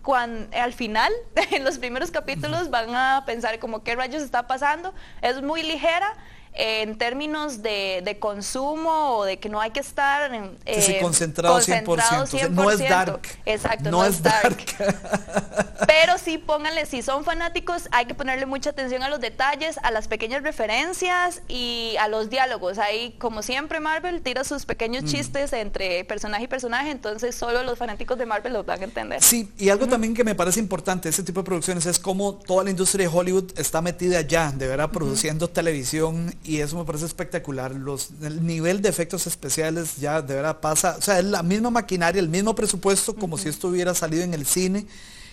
cuando, 0.00 0.48
al 0.56 0.72
final, 0.72 1.12
en 1.50 1.64
los 1.64 1.76
primeros 1.76 2.10
capítulos, 2.10 2.70
van 2.70 2.94
a 2.94 3.24
pensar 3.26 3.58
como 3.58 3.82
qué 3.82 3.94
rayos 3.94 4.22
está 4.22 4.46
pasando. 4.46 4.94
Es 5.20 5.42
muy 5.42 5.62
ligera, 5.62 6.14
en 6.54 6.96
términos 6.96 7.62
de, 7.62 8.16
consumo 8.20 9.16
o 9.16 9.24
de 9.24 9.38
que 9.38 9.48
no 9.48 9.60
hay 9.60 9.72
que 9.72 9.80
estar 9.80 10.32
eh, 10.64 10.98
concentrado, 11.00 11.58
100%. 11.58 12.50
no 12.50 12.70
es 12.70 12.78
dark. 12.78 13.22
Exacto, 13.44 13.90
no, 13.90 14.04
es 14.04 14.22
dark. 14.22 14.56
Pero 15.86 16.16
sí, 16.18 16.38
pónganle, 16.38 16.86
si 16.86 17.02
son 17.02 17.24
fanáticos, 17.24 17.88
hay 17.90 18.06
que 18.06 18.14
ponerle 18.14 18.46
mucha 18.46 18.70
atención 18.70 19.02
a 19.02 19.08
los 19.08 19.20
detalles, 19.20 19.78
a 19.82 19.90
las 19.90 20.06
pequeñas 20.06 20.42
referencias 20.42 21.42
y 21.48 21.96
a 22.00 22.08
los 22.08 22.30
diálogos. 22.30 22.78
Ahí, 22.78 23.16
como 23.18 23.42
siempre, 23.42 23.80
Marvel 23.80 24.22
tira 24.22 24.44
sus 24.44 24.64
pequeños 24.64 25.04
mm. 25.04 25.06
chistes 25.06 25.52
entre 25.52 26.04
personaje 26.04 26.44
y 26.44 26.48
personaje, 26.48 26.90
entonces 26.90 27.34
solo 27.34 27.64
los 27.64 27.78
fanáticos 27.78 28.16
de 28.16 28.26
Marvel 28.26 28.52
los 28.52 28.64
van 28.64 28.80
a 28.80 28.84
entender. 28.84 29.22
Sí, 29.22 29.50
y 29.58 29.70
algo 29.70 29.88
también 29.88 30.14
que 30.14 30.22
me 30.22 30.34
parece 30.36 30.60
importante, 30.60 31.08
ese 31.08 31.24
tipo 31.24 31.40
de 31.40 31.44
producciones, 31.44 31.86
es 31.86 31.98
como 31.98 32.34
toda 32.34 32.64
la 32.64 32.70
industria 32.70 33.08
de 33.08 33.14
Hollywood 33.14 33.52
está 33.56 33.82
metida 33.82 34.18
allá, 34.18 34.52
de 34.54 34.68
verdad, 34.68 34.90
produciendo 34.90 35.48
televisión 35.48 36.34
y 36.44 36.60
eso 36.60 36.76
me 36.78 36.84
parece 36.84 37.06
espectacular. 37.06 37.74
Los, 37.74 38.10
el 38.22 38.46
nivel 38.46 38.82
de 38.82 38.88
efectos 38.88 39.26
especiales 39.26 39.96
ya 39.96 40.22
de 40.22 40.34
verdad 40.34 40.60
pasa, 40.60 40.96
o 40.98 41.02
sea, 41.02 41.18
es 41.18 41.24
la 41.24 41.42
misma 41.42 41.70
maquinaria, 41.70 42.20
el 42.20 42.28
mismo 42.28 42.54
presupuesto 42.54 43.14
como 43.16 43.38
si 43.38 43.48
esto 43.48 43.68
hubiera 43.68 43.94
salido 43.94 44.22
en 44.22 44.34
el 44.34 44.46
cine 44.46 44.86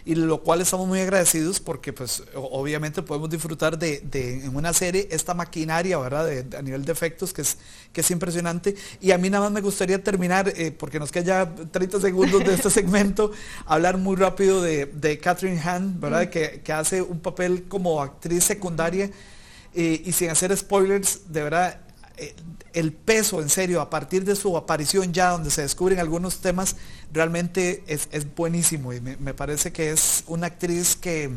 y 0.04 0.16
lo 0.16 0.42
cual 0.42 0.62
estamos 0.62 0.88
muy 0.88 1.00
agradecidos 1.00 1.60
porque 1.60 1.94
pues 1.94 2.24
obviamente 2.34 3.04
podemos 3.04 3.30
disfrutar 3.30 3.78
de, 3.78 4.02
en 4.14 4.56
una 4.56 4.74
serie 4.74 5.08
esta 5.12 5.34
maquinaria, 5.34 5.98
¿verdad? 6.00 6.26
De, 6.26 6.58
a 6.58 6.62
nivel 6.62 6.86
de 6.86 6.92
efectos 6.92 7.34
que 7.34 7.44
es, 7.44 7.58
que 7.94 8.02
es 8.02 8.12
impresionante. 8.12 8.76
Y 9.00 9.12
a 9.12 9.18
mí 9.18 9.30
nada 9.30 9.46
más 9.46 9.52
me 9.52 9.62
gustaría 9.62 10.04
terminar, 10.04 10.52
eh, 10.56 10.72
porque 10.72 11.00
nos 11.00 11.12
quedan 11.12 11.26
ya 11.26 11.56
30 11.72 12.02
segundos 12.02 12.44
de 12.44 12.54
este 12.54 12.70
segmento, 12.72 13.32
hablar 13.66 13.98
muy 13.98 14.16
rápido 14.16 14.62
de, 14.62 14.88
de 14.88 15.20
Catherine 15.20 15.60
Hahn, 15.60 16.00
¿verdad? 16.00 16.30
Que, 16.30 16.62
que, 16.64 16.74
hace 16.74 17.02
un 17.02 17.20
papel 17.20 17.66
como 17.68 18.02
actriz 18.02 18.44
secundaria 18.44 19.12
eh, 19.74 20.02
y 20.06 20.12
sin 20.12 20.30
hacer 20.30 20.56
spoilers, 20.56 21.32
de 21.32 21.44
verdad, 21.44 21.80
eh, 22.18 22.36
el 22.74 22.94
peso, 22.94 23.42
en 23.42 23.50
serio, 23.50 23.82
a 23.82 23.90
partir 23.90 24.24
de 24.24 24.36
su 24.36 24.56
aparición 24.56 25.14
ya, 25.14 25.30
donde 25.30 25.50
se 25.50 25.62
descubren 25.62 26.00
algunos 26.00 26.40
temas, 26.40 26.76
realmente 27.12 27.84
es, 27.88 28.08
buenísimo. 28.36 28.94
Y 28.94 29.02
me, 29.02 29.34
parece 29.34 29.72
que 29.74 29.92
es 29.92 30.24
una 30.28 30.48
actriz 30.48 30.96
que, 30.96 31.30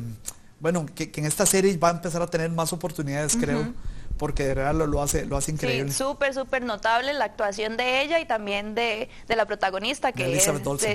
bueno, 0.60 0.86
que, 0.94 1.10
en 1.14 1.26
esta 1.26 1.46
serie 1.46 1.76
va 1.76 1.88
a 1.88 1.92
empezar 1.92 2.22
a 2.22 2.26
tener 2.28 2.50
más 2.50 2.72
oportunidades, 2.72 3.36
creo. 3.36 3.72
Porque 4.16 4.44
de 4.44 4.54
verdad 4.54 4.74
lo, 4.74 5.02
hace, 5.02 5.26
lo 5.26 5.36
hace 5.36 5.50
increíble. 5.50 5.90
Sí, 5.90 5.98
súper, 5.98 6.32
súper 6.34 6.62
notable 6.62 7.12
la 7.14 7.24
actuación 7.24 7.76
de 7.76 8.02
ella 8.02 8.20
y 8.20 8.26
también 8.26 8.76
de, 8.76 9.08
la 9.26 9.44
protagonista, 9.44 10.12
que 10.12 10.36
es... 10.36 10.48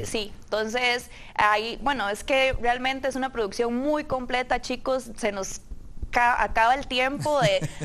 sí, 0.05 0.31
entonces, 0.45 1.09
ahí, 1.35 1.77
bueno, 1.81 2.09
es 2.09 2.23
que 2.23 2.53
realmente 2.61 3.09
es 3.09 3.15
una 3.15 3.33
producción 3.33 3.75
muy 3.75 4.05
completa, 4.05 4.61
chicos. 4.61 5.11
Se 5.17 5.33
nos 5.33 5.59
acaba 6.13 6.75
el 6.75 6.87
tiempo 6.87 7.39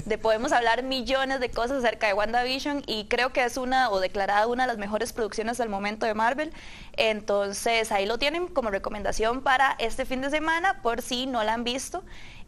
de, 0.07 0.19
podemos 0.19 0.53
hablar 0.53 0.83
millones 0.83 1.41
de 1.41 1.51
cosas 1.51 1.85
acerca 1.85 2.07
de 2.07 2.15
WandaVision 2.15 2.83
y 2.87 3.07
creo 3.07 3.33
que 3.33 3.45
es 3.45 3.57
una 3.57 3.91
o 3.91 4.01
declarada 4.01 4.47
una 4.47 4.65
de 4.65 4.69
las 4.69 4.79
mejores 4.79 5.13
producciones 5.13 5.61
al 5.61 5.69
momento 5.69 6.07
de 6.07 6.15
Marvel. 6.15 6.53
Entonces 6.97 7.93
ahí 7.93 8.07
lo 8.07 8.19
tienen 8.19 8.49
como 8.49 8.71
recomendación 8.71 9.43
para 9.43 9.77
este 9.79 10.05
fin 10.07 10.21
de 10.21 10.31
semana 10.31 10.81
por 10.83 11.03
si 11.03 11.27
no 11.27 11.43
la 11.45 11.55
han 11.55 11.65
visto 11.65 12.05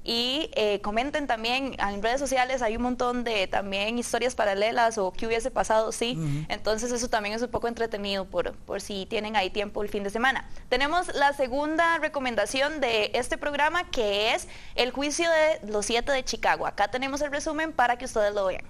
y 0.06 0.50
eh, 0.54 0.80
comenten 0.82 1.26
también 1.26 1.74
en 1.78 2.02
redes 2.02 2.20
sociales, 2.20 2.62
hay 2.62 2.76
un 2.76 2.82
montón 2.82 3.24
de 3.24 3.48
también 3.48 3.98
historias 3.98 4.36
paralelas 4.36 4.98
o 4.98 5.12
qué 5.12 5.26
hubiese 5.26 5.50
pasado, 5.50 5.90
sí. 5.90 6.16
Entonces 6.48 6.92
eso 6.92 7.08
también 7.08 7.34
es 7.34 7.42
un 7.42 7.50
poco 7.50 7.66
entretenido 7.66 8.24
por, 8.24 8.52
por 8.52 8.80
si 8.80 9.06
tienen 9.06 9.34
ahí 9.34 9.50
tiempo 9.50 9.82
el 9.82 9.88
fin 9.88 10.04
de 10.04 10.10
semana. 10.10 10.48
Tenemos 10.68 11.12
la 11.14 11.32
segunda 11.32 11.98
recomendación 11.98 12.80
de 12.80 13.10
este 13.14 13.36
programa 13.36 13.90
que 13.90 14.32
es 14.32 14.46
el 14.76 14.92
juicio 14.92 15.28
de 15.28 15.68
los 15.68 15.86
siete 15.86 16.12
de 16.12 16.22
Chicago. 16.22 16.68
Acá 16.68 16.88
tenemos 16.88 17.20
el 17.20 17.32
resumen 17.32 17.72
para 17.72 17.98
que 17.98 18.04
ustedes 18.04 18.32
lo 18.32 18.46
vean. 18.46 18.64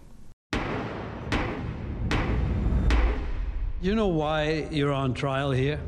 You 3.83 3.93
know 3.93 4.09
why 4.09 4.66
you're 4.71 4.95
on 4.95 5.12
trial 5.12 5.52
here? 5.52 5.78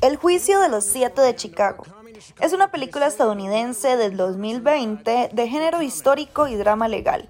El 0.00 0.16
juicio 0.16 0.60
de 0.60 0.68
los 0.68 0.84
siete 0.84 1.20
de 1.22 1.34
Chicago 1.34 1.84
es 2.40 2.52
una 2.52 2.70
película 2.70 3.06
estadounidense 3.06 3.96
del 3.96 4.16
2020 4.16 5.30
de 5.32 5.48
género 5.48 5.82
histórico 5.82 6.46
y 6.46 6.54
drama 6.54 6.88
legal, 6.88 7.28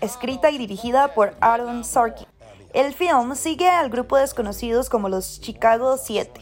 escrita 0.00 0.50
y 0.50 0.58
dirigida 0.58 1.14
por 1.14 1.34
Aaron 1.40 1.84
Sorkin. 1.84 2.26
El 2.74 2.92
film 2.92 3.34
sigue 3.34 3.68
al 3.68 3.88
grupo 3.88 4.16
desconocidos 4.16 4.90
como 4.90 5.08
los 5.08 5.40
Chicago 5.40 5.96
7, 5.96 6.40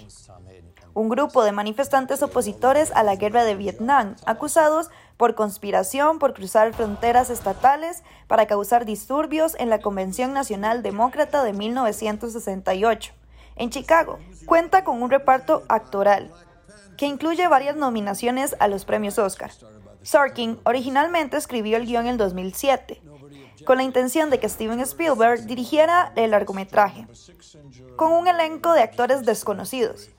un 0.95 1.09
grupo 1.09 1.45
de 1.45 1.53
manifestantes 1.53 2.23
opositores 2.23 2.91
a 2.93 3.03
la 3.03 3.17
guerra 3.17 3.45
de 3.45 3.55
Vietnam, 3.55 4.17
acusados 4.27 4.91
por 5.17 5.35
conspiración 5.35 6.19
por 6.19 6.35
cruzar 6.35 6.73
fronteras 6.73 7.31
estatales 7.31 8.03
para 8.27 8.47
causar 8.47 8.85
disturbios 8.85 9.55
en 9.59 9.71
la 9.71 9.81
Convención 9.81 10.33
Nacional 10.33 10.83
Demócrata 10.83 11.45
de 11.45 11.53
1968, 11.53 13.13
en 13.57 13.71
Chicago. 13.71 14.19
Cuenta 14.47 14.83
con 14.83 15.03
un 15.03 15.11
reparto 15.11 15.63
actoral, 15.69 16.33
que 16.97 17.07
incluye 17.07 17.47
varias 17.49 17.77
nominaciones 17.77 18.57
a 18.59 18.69
los 18.69 18.85
premios 18.85 19.19
Oscar. 19.19 19.51
Sorkin 20.03 20.61
originalmente 20.65 21.37
escribió 21.37 21.77
el 21.77 21.87
guion 21.87 22.07
en 22.07 22.17
2007, 22.17 23.01
con 23.65 23.79
la 23.79 23.83
intención 23.83 24.31
de 24.31 24.39
que 24.39 24.49
Steven 24.49 24.81
Spielberg 24.81 25.47
dirigiera 25.47 26.13
el 26.17 26.33
largometraje, 26.33 27.07
con 27.97 28.13
un 28.13 28.29
elenco 28.29 28.73
de 28.73 28.83
actores 28.83 29.25
desconocidos. 29.25 30.11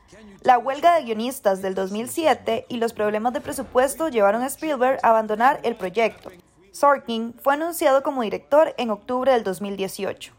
La 0.41 0.59
huelga 0.59 0.95
de 0.95 1.05
guionistas 1.05 1.61
del 1.61 1.73
2007 1.73 2.67
y 2.69 2.77
los 2.77 2.93
problemas 2.93 3.33
de 3.33 3.41
presupuesto 3.41 4.09
llevaron 4.09 4.43
a 4.43 4.47
Spielberg 4.47 4.99
a 5.01 5.09
abandonar 5.09 5.59
el 5.63 5.75
proyecto. 5.75 6.29
Sorkin 6.71 7.33
fue 7.41 7.53
anunciado 7.53 8.03
como 8.03 8.21
director 8.21 8.75
en 8.77 8.91
octubre 8.91 9.31
del 9.31 9.43
2018. 9.43 10.34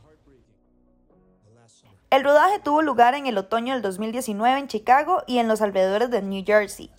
El 2.09 2.23
rodaje 2.23 2.61
tuvo 2.61 2.83
lugar 2.83 3.15
en 3.15 3.27
el 3.27 3.37
otoño 3.37 3.73
del 3.73 3.83
2019 3.83 4.61
en 4.61 4.69
Chicago 4.69 5.25
y 5.27 5.39
en 5.39 5.49
los 5.49 5.61
alrededores 5.61 6.09
de 6.09 6.23
New 6.23 6.45
Jersey. 6.47 6.91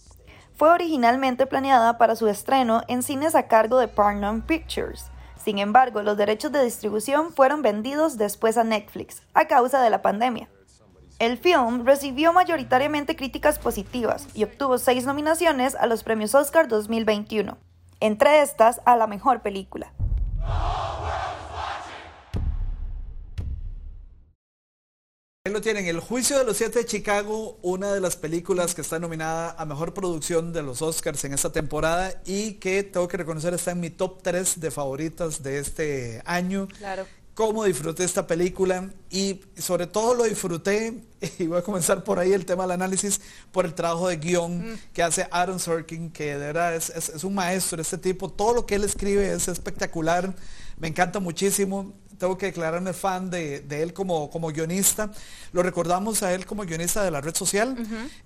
Fue 0.53 0.69
originalmente 0.69 1.45
planeada 1.45 1.97
para 1.97 2.17
su 2.17 2.27
estreno 2.27 2.81
en 2.89 3.01
cines 3.03 3.33
a 3.33 3.47
cargo 3.47 3.79
de 3.79 3.87
Paramount 3.87 4.45
Pictures. 4.45 5.05
Sin 5.41 5.59
embargo, 5.59 6.01
los 6.01 6.17
derechos 6.17 6.51
de 6.51 6.61
distribución 6.61 7.31
fueron 7.31 7.61
vendidos 7.61 8.17
después 8.17 8.57
a 8.57 8.65
Netflix 8.65 9.23
a 9.33 9.45
causa 9.47 9.81
de 9.81 9.89
la 9.89 10.01
pandemia. 10.01 10.49
El 11.19 11.37
film 11.37 11.85
recibió 11.85 12.33
mayoritariamente 12.33 13.15
críticas 13.15 13.59
positivas 13.59 14.27
y 14.33 14.43
obtuvo 14.43 14.77
seis 14.77 15.05
nominaciones 15.05 15.75
a 15.75 15.87
los 15.87 16.03
premios 16.03 16.35
Oscar 16.35 16.67
2021, 16.67 17.57
entre 18.01 18.41
estas 18.41 18.81
a 18.83 18.97
la 18.97 19.07
mejor 19.07 19.41
película. 19.41 19.93
Ahí 25.47 25.53
lo 25.53 25.61
tienen, 25.61 25.85
El 25.85 26.01
Juicio 26.01 26.37
de 26.37 26.43
los 26.43 26.57
Siete 26.57 26.79
de 26.79 26.85
Chicago, 26.85 27.57
una 27.61 27.93
de 27.93 28.01
las 28.01 28.17
películas 28.17 28.75
que 28.75 28.81
está 28.81 28.99
nominada 28.99 29.55
a 29.57 29.65
Mejor 29.65 29.93
Producción 29.93 30.51
de 30.51 30.61
los 30.61 30.81
Oscars 30.81 31.23
en 31.23 31.33
esta 31.33 31.53
temporada 31.53 32.21
y 32.25 32.55
que 32.55 32.83
tengo 32.83 33.07
que 33.07 33.15
reconocer 33.15 33.53
está 33.53 33.71
en 33.71 33.79
mi 33.79 33.89
top 33.89 34.21
3 34.23 34.59
de 34.59 34.71
favoritas 34.71 35.41
de 35.43 35.59
este 35.59 36.21
año. 36.25 36.67
Claro. 36.77 37.05
Cómo 37.33 37.63
disfruté 37.63 38.03
esta 38.03 38.27
película 38.27 38.91
y 39.09 39.39
sobre 39.57 39.87
todo 39.87 40.15
lo 40.15 40.25
disfruté, 40.25 41.01
y 41.39 41.47
voy 41.47 41.59
a 41.59 41.61
comenzar 41.61 42.03
por 42.03 42.19
ahí 42.19 42.33
el 42.33 42.45
tema 42.45 42.63
del 42.63 42.71
análisis, 42.71 43.21
por 43.53 43.65
el 43.65 43.73
trabajo 43.73 44.09
de 44.09 44.17
guion 44.17 44.73
mm. 44.73 44.79
que 44.91 45.01
hace 45.01 45.29
Aaron 45.31 45.61
Sorkin, 45.61 46.11
que 46.11 46.33
de 46.37 46.47
verdad 46.47 46.75
es, 46.75 46.89
es 46.89 47.23
un 47.23 47.33
maestro, 47.33 47.81
este 47.81 47.97
tipo, 47.97 48.29
todo 48.29 48.53
lo 48.53 48.65
que 48.65 48.75
él 48.75 48.83
escribe 48.83 49.31
es 49.31 49.47
espectacular, 49.47 50.35
me 50.77 50.89
encanta 50.89 51.21
muchísimo 51.21 51.93
tengo 52.17 52.37
que 52.37 52.47
declararme 52.47 52.93
fan 52.93 53.29
de, 53.29 53.63
él 53.69 53.93
como, 53.93 54.29
como 54.29 54.49
guionista. 54.49 55.11
Lo 55.51 55.63
recordamos 55.63 56.23
a 56.23 56.33
él 56.33 56.45
como 56.45 56.63
guionista 56.63 57.03
de 57.03 57.11
la 57.11 57.21
red 57.21 57.35
social. 57.35 57.75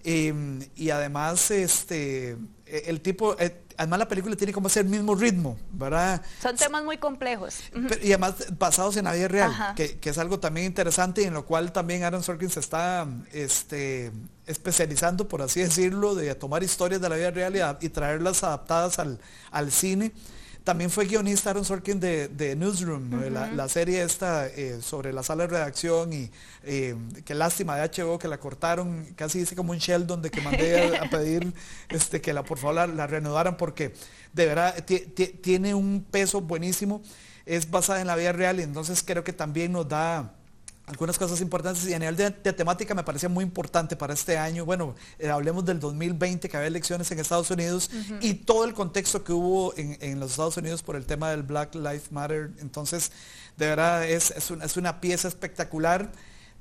y 0.03 0.89
además, 0.89 1.51
este, 1.51 2.37
el 2.65 3.01
tipo, 3.01 3.35
eh, 3.39 3.63
además 3.77 3.99
la 3.99 4.07
película 4.07 4.35
tiene 4.35 4.53
como 4.53 4.67
ese 4.67 4.79
el 4.79 4.87
mismo 4.87 5.15
ritmo, 5.15 5.57
¿verdad? 5.71 6.21
Son 6.41 6.55
temas 6.55 6.83
muy 6.83 6.97
complejos. 6.97 7.59
Y 8.01 8.09
además 8.09 8.35
basados 8.57 8.95
en 8.97 9.05
la 9.05 9.13
vida 9.13 9.27
real, 9.27 9.75
que, 9.75 9.99
es 10.01 10.17
algo 10.17 10.39
también 10.39 10.67
interesante 10.67 11.21
y 11.21 11.25
en 11.25 11.33
lo 11.33 11.45
cual 11.45 11.71
también 11.71 12.03
Aaron 12.03 12.23
Sorkin 12.23 12.49
se 12.49 12.59
está 12.59 13.07
este, 13.31 14.11
especializando, 14.45 15.27
por 15.27 15.41
así 15.41 15.61
decirlo, 15.61 16.15
de 16.15 16.33
tomar 16.35 16.63
historias 16.63 17.01
de 17.01 17.09
la 17.09 17.15
vida 17.15 17.31
real 17.31 17.77
y, 17.81 17.89
traerlas 17.89 18.43
adaptadas 18.43 18.99
al, 18.99 19.19
al 19.51 19.71
cine. 19.71 20.11
También 20.63 20.91
fue 20.91 21.05
guionista 21.05 21.49
Aaron 21.49 21.65
Sorkin 21.65 21.99
de, 21.99 22.55
Newsroom, 22.55 23.09
la, 23.31 23.67
serie 23.67 24.03
esta 24.03 24.45
eh, 24.45 24.79
sobre 24.81 25.11
la 25.11 25.23
sala 25.23 25.47
de 25.47 25.49
redacción 25.49 26.13
y 26.13 26.29
eh, 26.63 26.95
qué 27.25 27.33
lástima 27.33 27.75
de 27.77 27.89
HBO 27.89 28.19
que 28.19 28.27
la 28.27 28.39
cortaron, 28.39 29.07
casi 29.15 29.39
dice 29.39 29.55
como 29.55 29.71
un 29.71 29.79
Sheldon 29.79 30.21
de 30.21 30.29
que 30.29 30.39
mandé 30.41 30.97
a, 30.97 31.09
pedir 31.09 31.51
este, 31.89 32.21
que 32.21 32.31
la 32.31 32.43
por 32.43 32.59
favor 32.59 32.89
la, 32.89 33.07
reanudaran 33.07 33.57
porque 33.57 33.93
de 34.33 34.45
verdad 34.45 34.75
tiene 35.41 35.73
un 35.73 36.05
peso 36.09 36.41
buenísimo, 36.41 37.01
es 37.47 37.71
basada 37.71 37.99
en 37.99 38.07
la 38.07 38.15
vida 38.15 38.31
real 38.31 38.59
y 38.59 38.63
entonces 38.63 39.01
creo 39.03 39.23
que 39.23 39.33
también 39.33 39.71
nos 39.71 39.89
da 39.89 40.35
algunas 40.91 41.17
cosas 41.17 41.39
importantes 41.39 41.87
y 41.87 41.93
a 41.93 41.99
nivel 41.99 42.17
de, 42.17 42.31
temática 42.31 42.93
me 42.93 43.03
parecía 43.03 43.29
muy 43.29 43.43
importante 43.43 43.95
para 43.95 44.13
este 44.13 44.37
año. 44.37 44.65
Bueno, 44.65 44.93
eh, 45.19 45.29
hablemos 45.29 45.63
del 45.63 45.79
2020 45.79 46.49
que 46.49 46.57
había 46.57 46.67
elecciones 46.67 47.09
en 47.11 47.19
Estados 47.19 47.49
Unidos 47.49 47.89
y 48.19 48.33
todo 48.33 48.65
el 48.65 48.73
contexto 48.73 49.23
que 49.23 49.31
hubo 49.31 49.73
en, 49.77 50.19
los 50.19 50.31
Estados 50.31 50.57
Unidos 50.57 50.83
por 50.83 50.97
el 50.97 51.05
tema 51.05 51.31
del 51.31 51.43
Black 51.43 51.75
Lives 51.75 52.11
Matter. 52.11 52.51
Entonces, 52.59 53.13
de 53.55 53.67
verdad 53.67 54.03
es, 54.03 54.31
es, 54.31 54.77
una, 54.77 54.99
pieza 54.99 55.27
espectacular 55.27 56.11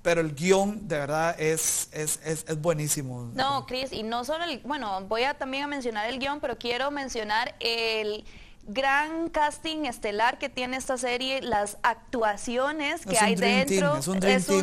pero 0.02 0.22
el 0.22 0.34
guion 0.34 0.88
de 0.88 0.96
verdad 0.96 1.38
es, 1.38 1.90
es, 1.92 2.20
es, 2.24 2.46
es, 2.48 2.58
buenísimo. 2.58 3.30
No, 3.34 3.66
Chris, 3.66 3.92
y 3.92 4.02
no 4.02 4.24
solo 4.24 4.44
el, 4.44 4.60
bueno, 4.60 5.04
voy 5.06 5.24
a 5.24 5.34
también 5.34 5.64
a 5.64 5.66
mencionar 5.66 6.08
el 6.08 6.18
guion, 6.18 6.40
pero 6.40 6.56
quiero 6.56 6.90
mencionar 6.90 7.54
el 7.60 8.24
gran 8.66 9.30
casting 9.30 9.86
estelar 9.86 10.38
que 10.38 10.48
tiene 10.48 10.76
esta 10.76 10.96
serie, 10.96 11.42
las 11.42 11.78
actuaciones 11.82 13.04
que 13.04 13.18
hay 13.18 13.34
dentro, 13.34 13.96
es 13.96 14.06
un 14.06 14.20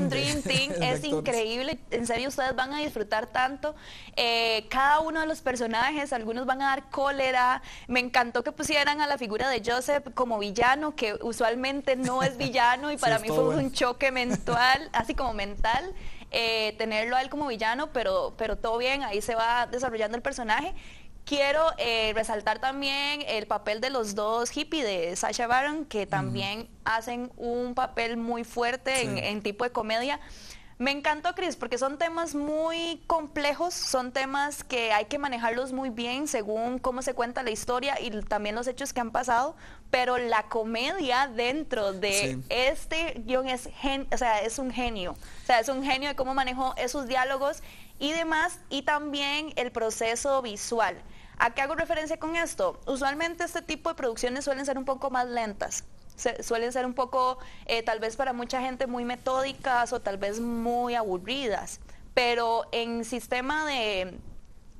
Dream 0.10 0.42
Team, 0.42 0.74
es, 0.82 1.04
increíble, 1.04 1.80
en 1.92 2.08
serio 2.08 2.30
ustedes 2.30 2.56
van 2.56 2.74
a 2.74 2.80
disfrutar 2.80 3.28
tanto, 3.28 3.76
eh, 4.16 4.66
cada 4.70 5.00
uno 5.00 5.22
de 5.22 5.28
los 5.28 5.42
personajes, 5.42 6.14
algunos 6.14 6.46
van 6.46 6.62
a 6.62 6.68
dar 6.68 6.90
cólera, 6.90 7.62
me 7.88 8.00
encantó 8.00 8.44
que 8.44 8.52
pusieran 8.52 9.02
a 9.02 9.08
la 9.08 9.18
figura 9.18 9.50
de 9.50 9.62
Joseph 9.66 10.06
como 10.14 10.40
villano, 10.40 10.96
que 10.96 11.18
usualmente 11.22 11.96
no 11.96 12.24
es 12.24 12.38
villano 12.48 12.92
y 12.92 12.98
para 12.98 13.20
mí 13.20 13.28
fue 13.28 13.50
un 13.50 13.72
choque 13.72 14.12
mental, 14.12 14.90
así 14.94 15.16
como 15.16 15.34
mental. 15.34 15.94
Eh, 16.30 16.76
tenerlo 16.78 17.16
a 17.16 17.22
él 17.22 17.30
como 17.30 17.48
villano, 17.48 17.94
pero, 17.94 18.34
pero 18.38 18.58
todo 18.58 18.78
bien, 18.78 19.02
ahí 19.02 19.22
se 19.22 19.34
va 19.34 19.66
desarrollando 19.66 20.18
el 20.18 20.22
personaje. 20.22 20.76
Quiero 21.28 21.74
eh, 21.78 22.14
resaltar 22.16 22.60
también 22.60 23.22
el 23.28 23.48
papel 23.48 23.82
de 23.82 23.90
los 23.90 24.16
dos 24.16 24.50
hippies 24.50 24.86
de 24.86 25.14
Sasha 25.18 25.46
Baron, 25.46 25.84
que 25.84 26.08
también 26.08 26.70
hacen 26.86 27.34
un 27.36 27.76
papel 27.76 28.16
muy 28.16 28.46
fuerte 28.46 29.02
en, 29.02 29.42
tipo 29.42 29.66
de 29.66 29.72
comedia. 29.72 30.22
Me 30.78 30.92
encantó, 30.92 31.36
Chris, 31.36 31.58
porque 31.58 31.78
son 31.78 31.98
temas 31.98 32.34
muy 32.34 33.04
complejos, 33.08 33.74
son 33.74 34.14
temas 34.14 34.64
que 34.64 34.94
hay 34.94 35.04
que 35.06 35.20
manejarlos 35.20 35.74
muy 35.74 35.90
bien 35.90 36.30
según 36.30 36.80
cómo 36.80 37.02
se 37.02 37.14
cuenta 37.14 37.44
la 37.44 37.52
historia 37.52 38.00
y 38.00 38.10
también 38.22 38.56
los 38.56 38.66
hechos 38.68 38.94
que 38.94 39.02
han 39.02 39.12
pasado, 39.12 39.58
pero 39.92 40.18
la 40.18 40.44
comedia 40.44 41.28
dentro 41.28 41.92
de 41.92 42.40
este 42.48 43.22
guion 43.26 43.50
es, 43.50 43.68
o 44.14 44.18
sea, 44.18 44.40
es 44.44 44.60
un 44.60 44.72
genio, 44.72 45.12
o 45.12 45.46
sea, 45.46 45.60
es 45.60 45.68
un 45.68 45.84
genio 45.84 46.08
de 46.08 46.16
cómo 46.16 46.34
manejó 46.34 46.74
esos 46.78 47.06
diálogos 47.06 47.64
y 48.00 48.14
demás, 48.14 48.60
y 48.70 48.84
también 48.84 49.52
el 49.58 49.74
proceso 49.74 50.42
visual. 50.42 50.96
¿A 51.40 51.54
qué 51.54 51.62
hago 51.62 51.76
referencia 51.76 52.18
con 52.18 52.36
esto? 52.36 52.80
Usualmente 52.88 53.44
este 53.44 53.62
tipo 53.62 53.90
de 53.90 53.96
producciones 53.96 54.44
suelen 54.44 54.66
ser 54.66 54.78
un 54.78 54.86
poco 54.86 55.10
más 55.12 55.28
lentas. 55.28 55.84
suelen 56.42 56.72
ser 56.74 56.86
un 56.86 56.96
poco, 56.96 57.38
eh, 57.68 57.84
tal 57.84 58.00
vez 58.00 58.16
para 58.16 58.34
mucha 58.34 58.60
gente, 58.60 58.88
muy 58.88 59.06
metódicas 59.06 59.94
o 59.94 60.02
tal 60.02 60.18
vez 60.18 60.40
muy 60.40 60.96
aburridas. 60.96 61.80
Pero 62.16 62.66
en 62.72 63.06
sistema 63.06 63.68
de, 63.68 64.18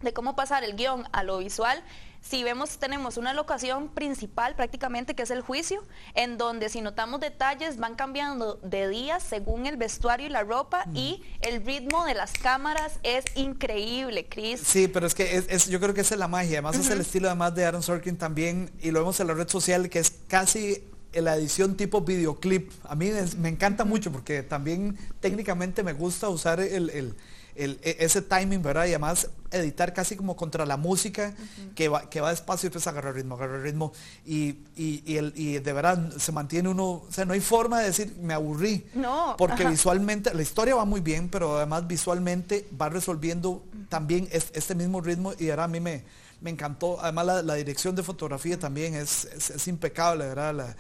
de 0.02 0.14
cómo 0.14 0.36
pasar 0.36 0.64
el 0.64 0.76
guion 0.76 1.08
a 1.12 1.22
lo 1.22 1.38
visual, 1.38 1.84
si 2.22 2.44
vemos, 2.44 2.78
tenemos 2.78 3.18
una 3.18 3.34
locación 3.34 3.90
principal 3.90 4.56
prácticamente 4.56 5.16
que 5.16 5.24
es 5.24 5.32
el 5.32 5.42
juicio, 5.42 5.84
en 6.14 6.38
donde 6.38 6.70
si 6.70 6.82
notamos 6.82 7.20
detalles 7.20 7.78
van 7.78 7.96
cambiando 7.96 8.56
de 8.56 8.90
días 8.90 9.24
según 9.24 9.66
el 9.66 9.78
vestuario 9.78 10.28
y 10.28 10.30
la 10.30 10.44
ropa 10.44 10.86
y 10.94 11.24
el 11.42 11.66
ritmo 11.66 12.06
de 12.06 12.14
las 12.14 12.34
cámaras 12.34 13.00
es 13.04 13.26
increíble, 13.36 14.28
Chris. 14.30 14.62
Sí, 14.62 14.88
pero 14.88 15.08
es 15.08 15.16
que 15.16 15.38
es, 15.38 15.68
yo 15.68 15.80
creo 15.80 15.94
que 15.94 16.02
esa 16.02 16.16
es 16.16 16.20
la 16.20 16.28
magia, 16.28 16.60
además 16.60 16.78
es 16.78 16.90
el 16.90 17.02
estilo 17.02 17.28
además 17.28 17.56
de 17.56 17.66
Aaron 17.66 17.84
Sorkin 17.84 18.18
también 18.18 18.72
y 18.82 18.92
lo 18.92 19.00
vemos 19.00 19.20
en 19.20 19.28
la 19.28 19.34
red 19.34 19.48
social 19.48 19.90
que 19.90 20.00
es 20.00 20.12
casi 20.28 20.84
la 21.14 21.36
edición 21.36 21.78
tipo 21.78 22.02
videoclip. 22.02 22.72
A 22.84 22.96
mí 22.96 23.12
me 23.38 23.50
encanta 23.50 23.86
mucho 23.86 24.12
porque 24.12 24.44
también 24.44 24.98
técnicamente 25.20 25.84
me 25.84 25.94
gusta 25.94 26.30
usar 26.30 26.60
el 26.60 27.16
e, 27.58 27.98
ese 28.00 28.22
timing, 28.22 28.62
¿verdad? 28.62 28.86
Y 28.86 28.90
además 28.90 29.30
editar 29.52 29.94
casi 29.94 30.16
como 30.16 30.36
contra 30.36 30.66
la 30.66 30.78
música, 30.78 31.34
que, 31.76 31.90
va, 31.90 32.10
que 32.10 32.22
va 32.22 32.30
despacio 32.30 32.68
y 32.68 32.70
entonces 32.70 32.88
agarra 32.88 33.12
ritmo, 33.12 33.36
agarra 33.36 33.60
ritmo. 33.62 33.94
Y, 34.26 34.58
el, 35.08 35.34
y 35.36 35.60
de 35.60 35.74
verdad 35.74 36.12
se 36.18 36.32
mantiene 36.32 36.70
uno, 36.70 36.86
o 36.86 37.08
sea, 37.10 37.26
no 37.26 37.34
hay 37.34 37.42
forma 37.42 37.80
de 37.80 37.86
decir, 37.88 38.16
me 38.22 38.34
aburrí. 38.34 38.86
No. 38.94 39.36
Porque 39.38 39.66
visualmente, 39.66 40.34
la 40.34 40.42
historia 40.42 40.76
va 40.76 40.86
muy 40.86 41.02
bien, 41.02 41.30
pero 41.30 41.58
además 41.58 41.88
visualmente 41.88 42.68
va 42.80 42.90
resolviendo 42.90 43.64
también 43.90 44.28
este 44.32 44.76
mismo 44.76 45.02
ritmo 45.02 45.34
y 45.40 45.50
ahora 45.50 45.66
a 45.66 45.68
mí 45.68 45.80
me, 45.80 46.04
me 46.42 46.50
encantó. 46.50 47.00
Además 47.02 47.44
la, 47.44 47.56
dirección 47.56 47.96
de 47.96 48.04
fotografía 48.04 48.60
también 48.60 48.96
es, 48.96 49.26
es, 49.26 49.68
impecable, 49.68 50.28
¿verdad? 50.28 50.76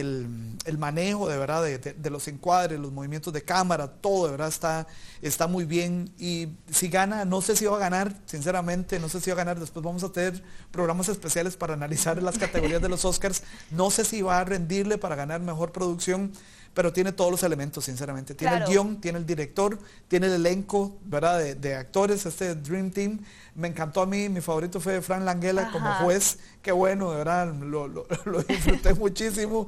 El, 0.00 0.78
manejo 0.78 1.28
de 1.28 1.36
verdad 1.36 1.62
de, 1.62 2.10
los 2.10 2.26
encuadres, 2.28 2.78
los 2.80 2.92
movimientos 2.92 3.32
de 3.32 3.42
cámara, 3.42 3.88
todo 3.88 4.26
de 4.26 4.32
verdad 4.32 4.48
está, 4.48 4.86
está 5.20 5.46
muy 5.46 5.64
bien. 5.64 6.12
Y 6.18 6.48
si 6.70 6.88
gana, 6.88 7.24
no 7.24 7.42
sé 7.42 7.56
si 7.56 7.66
va 7.66 7.76
a 7.76 7.80
ganar, 7.80 8.14
sinceramente, 8.26 8.98
no 8.98 9.08
sé 9.08 9.20
si 9.20 9.30
va 9.30 9.34
a 9.34 9.36
ganar. 9.38 9.60
Después 9.60 9.84
vamos 9.84 10.02
a 10.04 10.12
tener 10.12 10.42
programas 10.70 11.08
especiales 11.08 11.56
para 11.56 11.74
analizar 11.74 12.22
las 12.22 12.38
categorías 12.38 12.80
de 12.80 12.88
los 12.88 13.04
Oscars. 13.04 13.42
No 13.70 13.90
sé 13.90 14.04
si 14.04 14.22
va 14.22 14.40
a 14.40 14.44
rendirle 14.44 14.98
para 14.98 15.16
ganar 15.16 15.40
mejor 15.40 15.72
producción 15.72 16.32
pero 16.74 16.92
tiene 16.92 17.12
todos 17.12 17.30
los 17.30 17.42
elementos, 17.42 17.84
sinceramente. 17.84 18.34
Tiene 18.34 18.56
el 18.56 18.64
guion, 18.64 19.00
tiene 19.00 19.18
el 19.18 19.26
director, 19.26 19.78
tiene 20.08 20.26
el 20.28 20.34
elenco, 20.34 20.98
¿verdad? 21.04 21.54
De, 21.54 21.74
actores, 21.74 22.24
este 22.24 22.54
Dream 22.54 22.90
Team. 22.90 23.20
Me 23.54 23.68
encantó 23.68 24.00
a 24.00 24.06
mí, 24.06 24.30
mi 24.30 24.40
favorito 24.40 24.80
fue 24.80 25.02
Fran 25.02 25.26
Langella 25.26 25.70
como 25.70 25.92
juez. 25.96 26.38
Qué 26.62 26.70
bueno, 26.70 27.10
de 27.10 27.18
verdad, 27.18 27.52
lo, 27.52 27.88
lo, 27.88 28.06
disfruté 28.48 28.94
muchísimo. 28.98 29.66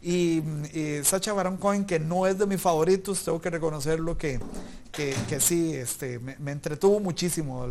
Y, 0.00 0.42
Sacha 1.02 1.32
Baron 1.32 1.56
Cohen, 1.56 1.84
que 1.84 1.98
no 1.98 2.26
es 2.26 2.38
de 2.38 2.46
mis 2.46 2.60
favoritos, 2.60 3.24
tengo 3.24 3.40
que 3.40 3.50
reconocerlo 3.50 4.16
que, 4.16 4.38
que, 4.96 5.40
sí, 5.40 5.74
este, 5.74 6.18
me, 6.18 6.52
entretuvo 6.52 7.00
muchísimo 7.00 7.66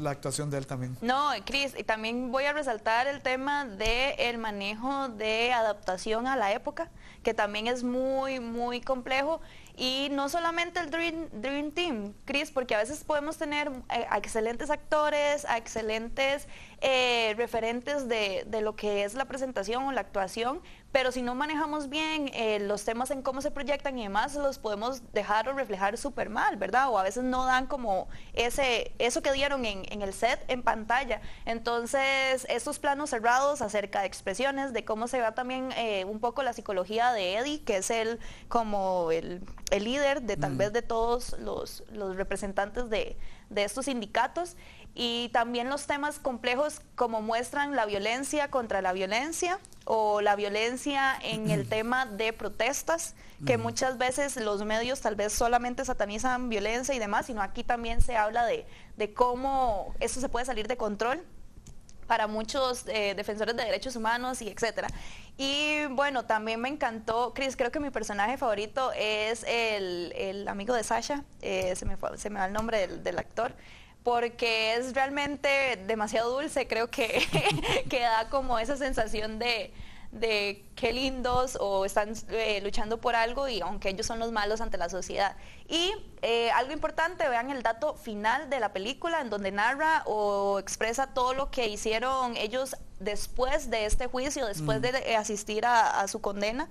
la 0.00 0.10
actuación 0.10 0.50
de 0.50 0.58
él 0.58 0.66
también. 0.66 0.96
No, 1.00 1.30
Cris, 1.44 1.74
y 1.78 1.84
también 1.84 2.32
voy 2.32 2.44
a 2.44 2.52
resaltar 2.52 3.06
el 3.06 3.22
tema 3.22 3.64
del 3.64 4.14
el 4.18 4.38
manejo 4.38 5.08
de 5.08 5.52
adaptación 5.52 6.26
a 6.26 6.36
la 6.36 6.52
época, 6.52 6.90
que 7.22 7.32
también 7.34 7.68
es 7.68 7.84
muy, 7.84 8.40
muy 8.40 8.80
complejo. 8.80 9.40
Y 9.76 10.08
no 10.10 10.28
solamente 10.28 10.80
el 10.80 10.90
Dream, 10.90 11.28
Dream 11.30 11.70
Team, 11.70 12.14
Chris, 12.24 12.50
porque 12.50 12.74
a 12.74 12.78
veces 12.78 13.04
podemos 13.04 13.36
tener 13.36 13.68
eh, 13.68 14.06
excelentes 14.16 14.70
actores, 14.70 15.46
excelentes 15.56 16.48
eh, 16.80 17.34
referentes 17.36 18.08
de, 18.08 18.44
de, 18.48 18.60
lo 18.60 18.74
que 18.74 19.04
es 19.04 19.14
la 19.14 19.26
presentación 19.26 19.84
o 19.84 19.92
la 19.92 20.00
actuación, 20.00 20.60
pero 20.90 21.12
si 21.12 21.22
no 21.22 21.34
manejamos 21.34 21.88
bien 21.88 22.30
eh, 22.32 22.60
los 22.60 22.84
temas 22.84 23.10
en 23.10 23.22
cómo 23.22 23.42
se 23.42 23.50
proyectan 23.50 23.98
y 23.98 24.04
demás, 24.04 24.34
los 24.34 24.58
podemos 24.58 25.02
dejar 25.12 25.48
o 25.48 25.52
reflejar 25.52 25.98
súper 25.98 26.30
mal, 26.30 26.47
¿verdad? 26.56 26.88
O 26.90 26.98
a 26.98 27.02
veces 27.02 27.24
no 27.24 27.44
dan 27.44 27.66
como 27.66 28.08
ese, 28.32 28.92
eso 28.98 29.22
que 29.22 29.32
dieron 29.32 29.64
en, 29.64 29.82
en, 29.90 30.02
el 30.02 30.12
set 30.14 30.44
en 30.48 30.62
pantalla. 30.62 31.20
Entonces, 31.44 32.46
estos 32.48 32.78
planos 32.78 33.10
cerrados 33.10 33.60
acerca 33.62 34.00
de 34.00 34.06
expresiones, 34.06 34.72
de 34.72 34.84
cómo 34.84 35.08
se 35.08 35.20
va 35.20 35.32
también 35.32 35.70
eh, 35.76 36.04
un 36.04 36.20
poco 36.20 36.42
la 36.42 36.52
psicología 36.52 37.12
de 37.12 37.36
Eddie, 37.36 37.62
que 37.64 37.78
es 37.78 37.90
el 37.90 38.18
como 38.48 39.10
el, 39.10 39.42
el 39.70 39.84
líder 39.84 40.22
de 40.22 40.36
tal 40.36 40.52
mm. 40.52 40.58
vez 40.58 40.72
de 40.72 40.82
todos 40.82 41.36
los, 41.38 41.84
los 41.90 42.16
representantes 42.16 42.88
de, 42.88 43.16
de 43.50 43.64
estos 43.64 43.86
sindicatos 43.86 44.56
y 44.94 45.28
también 45.28 45.68
los 45.68 45.86
temas 45.86 46.18
complejos 46.18 46.80
como 46.96 47.22
muestran 47.22 47.76
la 47.76 47.86
violencia 47.86 48.50
contra 48.50 48.82
la 48.82 48.92
violencia 48.92 49.60
o 49.84 50.20
la 50.20 50.36
violencia 50.36 51.16
en 51.22 51.50
el 51.50 51.68
tema 51.68 52.04
de 52.04 52.32
protestas, 52.32 53.14
que 53.46 53.56
muchas 53.56 53.96
veces 53.96 54.36
los 54.36 54.64
medios 54.64 55.00
tal 55.00 55.14
vez 55.14 55.32
solamente 55.32 55.84
satanizan 55.84 56.48
violencia 56.48 56.94
y 56.94 56.98
demás, 56.98 57.26
sino 57.26 57.40
aquí 57.40 57.64
también 57.64 58.02
se 58.02 58.16
habla 58.16 58.44
de, 58.44 58.66
cómo 59.14 59.94
eso 60.00 60.20
se 60.20 60.28
puede 60.28 60.44
salir 60.44 60.68
de 60.68 60.76
control 60.76 61.24
para 62.06 62.26
muchos 62.26 62.84
eh, 62.88 63.14
defensores 63.14 63.56
de 63.56 63.64
derechos 63.64 63.94
humanos 63.96 64.42
y 64.42 64.48
etcétera. 64.48 64.88
Y 65.36 65.86
bueno, 65.90 66.24
también 66.24 66.60
me 66.60 66.68
encantó, 66.68 67.32
Chris, 67.32 67.56
creo 67.56 67.70
que 67.70 67.80
mi 67.80 67.90
personaje 67.90 68.36
favorito 68.36 68.90
es 68.96 69.44
el, 69.46 70.46
amigo 70.48 70.74
de 70.74 70.82
Sasha, 70.82 71.24
eh, 71.40 71.76
se, 71.76 71.86
me 71.86 71.96
se 72.16 72.30
me 72.30 72.40
va 72.40 72.46
el 72.46 72.52
nombre 72.52 72.88
del 72.88 73.18
actor, 73.18 73.54
porque 74.08 74.74
es 74.74 74.94
realmente 74.94 75.76
demasiado 75.86 76.30
dulce, 76.40 76.66
creo 76.66 76.90
que, 76.90 77.22
que 77.90 78.00
da 78.00 78.30
como 78.30 78.58
esa 78.58 78.78
sensación 78.78 79.38
de, 79.38 79.70
de 80.12 80.64
qué 80.76 80.94
lindos 80.94 81.58
o 81.60 81.84
están 81.84 82.14
eh, 82.30 82.62
luchando 82.62 83.02
por 83.02 83.14
algo 83.14 83.48
y 83.48 83.60
aunque 83.60 83.90
ellos 83.90 84.06
son 84.06 84.18
los 84.18 84.32
malos 84.32 84.62
ante 84.62 84.78
la 84.78 84.88
sociedad. 84.88 85.36
Y 85.68 85.92
eh, 86.22 86.50
algo 86.52 86.72
importante, 86.72 87.28
vean 87.28 87.50
el 87.50 87.62
dato 87.62 87.96
final 87.96 88.48
de 88.48 88.60
la 88.60 88.72
película 88.72 89.20
en 89.20 89.28
donde 89.28 89.52
narra 89.52 90.04
o 90.06 90.58
expresa 90.58 91.08
todo 91.08 91.34
lo 91.34 91.50
que 91.50 91.68
hicieron 91.68 92.34
ellos 92.38 92.76
después 93.00 93.68
de 93.68 93.84
este 93.84 94.06
juicio, 94.06 94.46
después 94.46 94.78
mm. 94.78 94.80
de 94.80 95.16
asistir 95.16 95.66
a 95.66 96.08
su 96.08 96.22
condena. 96.22 96.70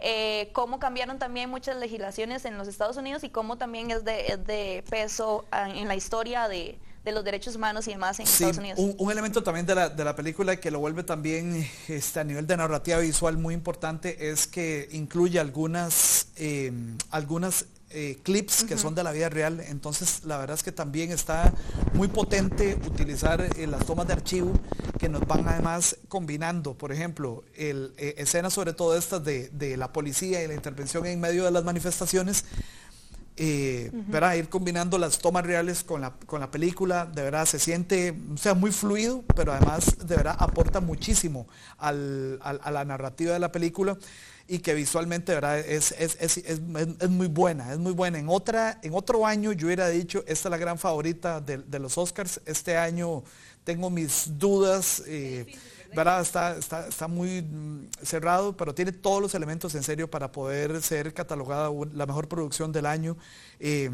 Eh, 0.00 0.50
cómo 0.52 0.78
cambiaron 0.78 1.18
también 1.18 1.48
muchas 1.48 1.76
legislaciones 1.76 2.44
en 2.44 2.58
los 2.58 2.68
Estados 2.68 2.96
Unidos 2.96 3.24
y 3.24 3.30
cómo 3.30 3.56
también 3.56 3.90
es 3.90 4.04
de, 4.04 4.84
peso 4.90 5.44
ah, 5.50 5.70
en 5.70 5.88
la 5.88 5.94
historia 5.94 6.48
de, 6.48 6.78
los 7.04 7.22
derechos 7.24 7.56
humanos 7.56 7.86
y 7.86 7.92
demás 7.92 8.18
en 8.18 8.26
Estados 8.26 8.58
Unidos. 8.58 8.78
Un, 8.78 9.10
elemento 9.10 9.42
también 9.42 9.66
de 9.66 9.74
la, 9.74 10.16
película 10.16 10.56
que 10.56 10.70
lo 10.70 10.78
vuelve 10.80 11.04
también 11.04 11.68
este, 11.88 12.20
a 12.20 12.24
nivel 12.24 12.46
de 12.46 12.56
narrativa 12.56 12.98
visual 12.98 13.36
muy 13.36 13.54
importante 13.54 14.30
es 14.30 14.46
que 14.46 14.88
incluye 14.92 15.38
algunas, 15.38 16.28
eh, 16.36 16.72
algunas 17.10 17.66
eh, 17.94 18.18
clips 18.22 18.64
que 18.64 18.76
son 18.76 18.94
de 18.94 19.04
la 19.04 19.12
vida 19.12 19.28
real. 19.28 19.60
Entonces, 19.68 20.24
la 20.24 20.36
verdad 20.36 20.56
es 20.56 20.62
que 20.62 20.72
también 20.72 21.12
está 21.12 21.52
muy 21.92 22.08
potente 22.08 22.78
utilizar 22.86 23.40
eh, 23.40 23.66
las 23.66 23.86
tomas 23.86 24.06
de 24.06 24.12
archivo 24.14 24.52
que 24.98 25.08
nos 25.08 25.26
van 25.26 25.46
además 25.48 25.96
combinando, 26.08 26.74
por 26.74 26.92
ejemplo, 26.92 27.44
el, 27.54 27.94
eh, 27.96 28.16
escenas 28.18 28.52
sobre 28.52 28.72
todo 28.72 28.96
estas 28.96 29.24
de, 29.24 29.48
de 29.50 29.76
la 29.76 29.92
policía 29.92 30.42
y 30.42 30.48
la 30.48 30.54
intervención 30.54 31.06
en 31.06 31.20
medio 31.20 31.44
de 31.44 31.50
las 31.52 31.62
manifestaciones 31.64 32.44
eh, 33.36 33.90
Ir 34.38 34.48
combinando 34.48 34.98
las 34.98 35.18
tomas 35.18 35.44
reales 35.44 35.82
con 35.82 36.00
la, 36.00 36.12
con 36.26 36.40
la 36.40 36.50
película, 36.50 37.06
de 37.06 37.22
verdad 37.22 37.46
se 37.46 37.58
siente, 37.58 38.14
o 38.32 38.36
sea, 38.36 38.54
muy 38.54 38.70
fluido, 38.70 39.24
pero 39.34 39.52
además 39.52 39.96
de 40.06 40.16
verdad 40.16 40.36
aporta 40.38 40.80
muchísimo 40.80 41.46
al, 41.78 42.38
a 42.42 42.70
la 42.70 42.84
narrativa 42.84 43.32
de 43.32 43.38
la 43.38 43.50
película 43.50 43.96
y 44.46 44.58
que 44.58 44.74
visualmente 44.74 45.32
de 45.32 45.36
verdad 45.36 45.58
es, 45.58 45.92
es, 45.98 46.16
es, 46.20 46.36
es, 46.36 46.60
muy 46.60 47.28
buena, 47.28 47.72
es 47.72 47.78
muy 47.78 47.92
buena. 47.92 48.18
En, 48.18 48.28
otra, 48.28 48.78
en 48.82 48.94
otro 48.94 49.26
año 49.26 49.52
yo 49.52 49.66
hubiera 49.66 49.88
dicho, 49.88 50.20
esta 50.26 50.48
es 50.48 50.50
la 50.50 50.58
gran 50.58 50.78
favorita 50.78 51.40
de, 51.40 51.58
de 51.58 51.78
los 51.78 51.96
Oscars, 51.96 52.40
este 52.44 52.76
año 52.76 53.24
tengo 53.64 53.90
mis 53.90 54.38
dudas. 54.38 55.02
Eh, 55.06 55.46
¿verdad? 55.94 56.20
Está, 56.20 56.56
está, 56.56 56.88
está, 56.88 57.08
muy 57.08 57.42
mm, 57.42 57.88
cerrado, 58.02 58.56
pero 58.56 58.74
tiene 58.74 58.92
todos 58.92 59.20
los 59.22 59.34
elementos 59.34 59.74
en 59.74 59.82
serio 59.82 60.10
para 60.10 60.32
poder 60.32 60.82
ser 60.82 61.12
catalogada 61.14 61.70
la 61.92 62.06
mejor 62.06 62.28
producción 62.28 62.72
del 62.72 62.86
año. 62.86 63.16
Eh, 63.60 63.90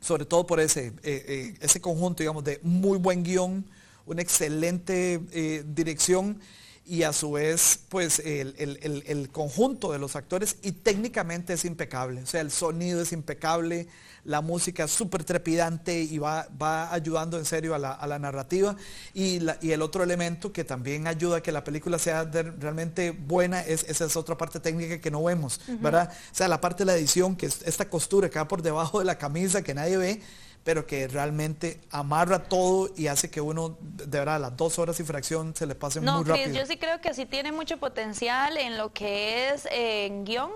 sobre 0.00 0.26
todo 0.26 0.46
por 0.46 0.60
ese, 0.60 0.88
eh, 0.88 0.92
eh, 1.02 1.54
ese 1.60 1.80
conjunto, 1.80 2.22
digamos, 2.22 2.44
de 2.44 2.60
muy 2.62 2.98
buen 2.98 3.22
guion, 3.22 3.64
una 4.06 4.20
excelente 4.20 5.18
dirección 5.66 6.38
y 6.86 7.02
a 7.02 7.12
su 7.12 7.32
vez 7.32 7.80
pues 7.88 8.20
el, 8.20 9.28
conjunto 9.32 9.92
de 9.92 9.98
los 9.98 10.16
actores 10.16 10.56
y 10.62 10.72
técnicamente 10.72 11.54
es 11.54 11.64
impecable, 11.64 12.22
o 12.22 12.26
sea, 12.26 12.40
el 12.40 12.50
sonido 12.50 13.00
es 13.00 13.12
impecable, 13.12 13.88
la 14.24 14.40
música 14.40 14.84
es 14.84 14.90
súper 14.90 15.24
trepidante 15.24 16.00
y 16.00 16.18
va, 16.18 16.48
va 16.60 16.92
ayudando 16.92 17.38
en 17.38 17.44
serio 17.44 17.74
a 17.74 17.78
la, 17.78 18.18
narrativa. 18.18 18.74
Y, 19.12 19.40
y, 19.60 19.72
el 19.72 19.82
otro 19.82 20.02
elemento 20.02 20.52
que 20.52 20.64
también 20.64 21.06
ayuda 21.06 21.38
a 21.38 21.42
que 21.42 21.52
la 21.52 21.62
película 21.62 21.98
sea 21.98 22.24
realmente 22.24 23.10
buena 23.10 23.60
es 23.60 23.84
esa 23.86 24.06
es 24.06 24.16
otra 24.16 24.36
parte 24.36 24.60
técnica 24.60 24.98
que 24.98 25.10
no 25.10 25.22
vemos, 25.22 25.60
¿verdad? 25.80 26.10
O 26.32 26.34
sea, 26.34 26.48
la 26.48 26.60
parte 26.60 26.84
de 26.84 26.86
la 26.86 26.96
edición, 26.96 27.36
que 27.36 27.46
es 27.46 27.60
esta 27.66 27.88
costura 27.88 28.30
que 28.30 28.38
va 28.38 28.48
por 28.48 28.62
debajo 28.62 28.98
de 28.98 29.04
la 29.04 29.18
camisa 29.18 29.62
que 29.62 29.74
nadie 29.74 29.98
ve, 29.98 30.22
pero 30.64 30.86
que 30.86 31.06
realmente 31.06 31.80
amarra 31.90 32.40
todo 32.40 32.90
y 32.96 33.06
hace 33.06 33.30
que 33.30 33.40
uno, 33.40 33.76
de 33.80 34.18
verdad, 34.18 34.40
las 34.40 34.56
dos 34.56 34.78
horas 34.78 34.98
y 34.98 35.04
fracción 35.04 35.54
se 35.54 35.66
le 35.66 35.74
pase 35.74 36.00
muy 36.00 36.24
rápido. 36.24 36.52
yo 36.52 36.66
sí 36.66 36.78
creo 36.78 37.00
que 37.00 37.12
sí 37.12 37.26
tiene 37.26 37.52
mucho 37.52 37.76
potencial 37.76 38.56
en 38.56 38.78
lo 38.78 38.92
que 38.92 39.50
es 39.50 39.66
eh, 39.66 40.06
en 40.06 40.24
guion 40.24 40.50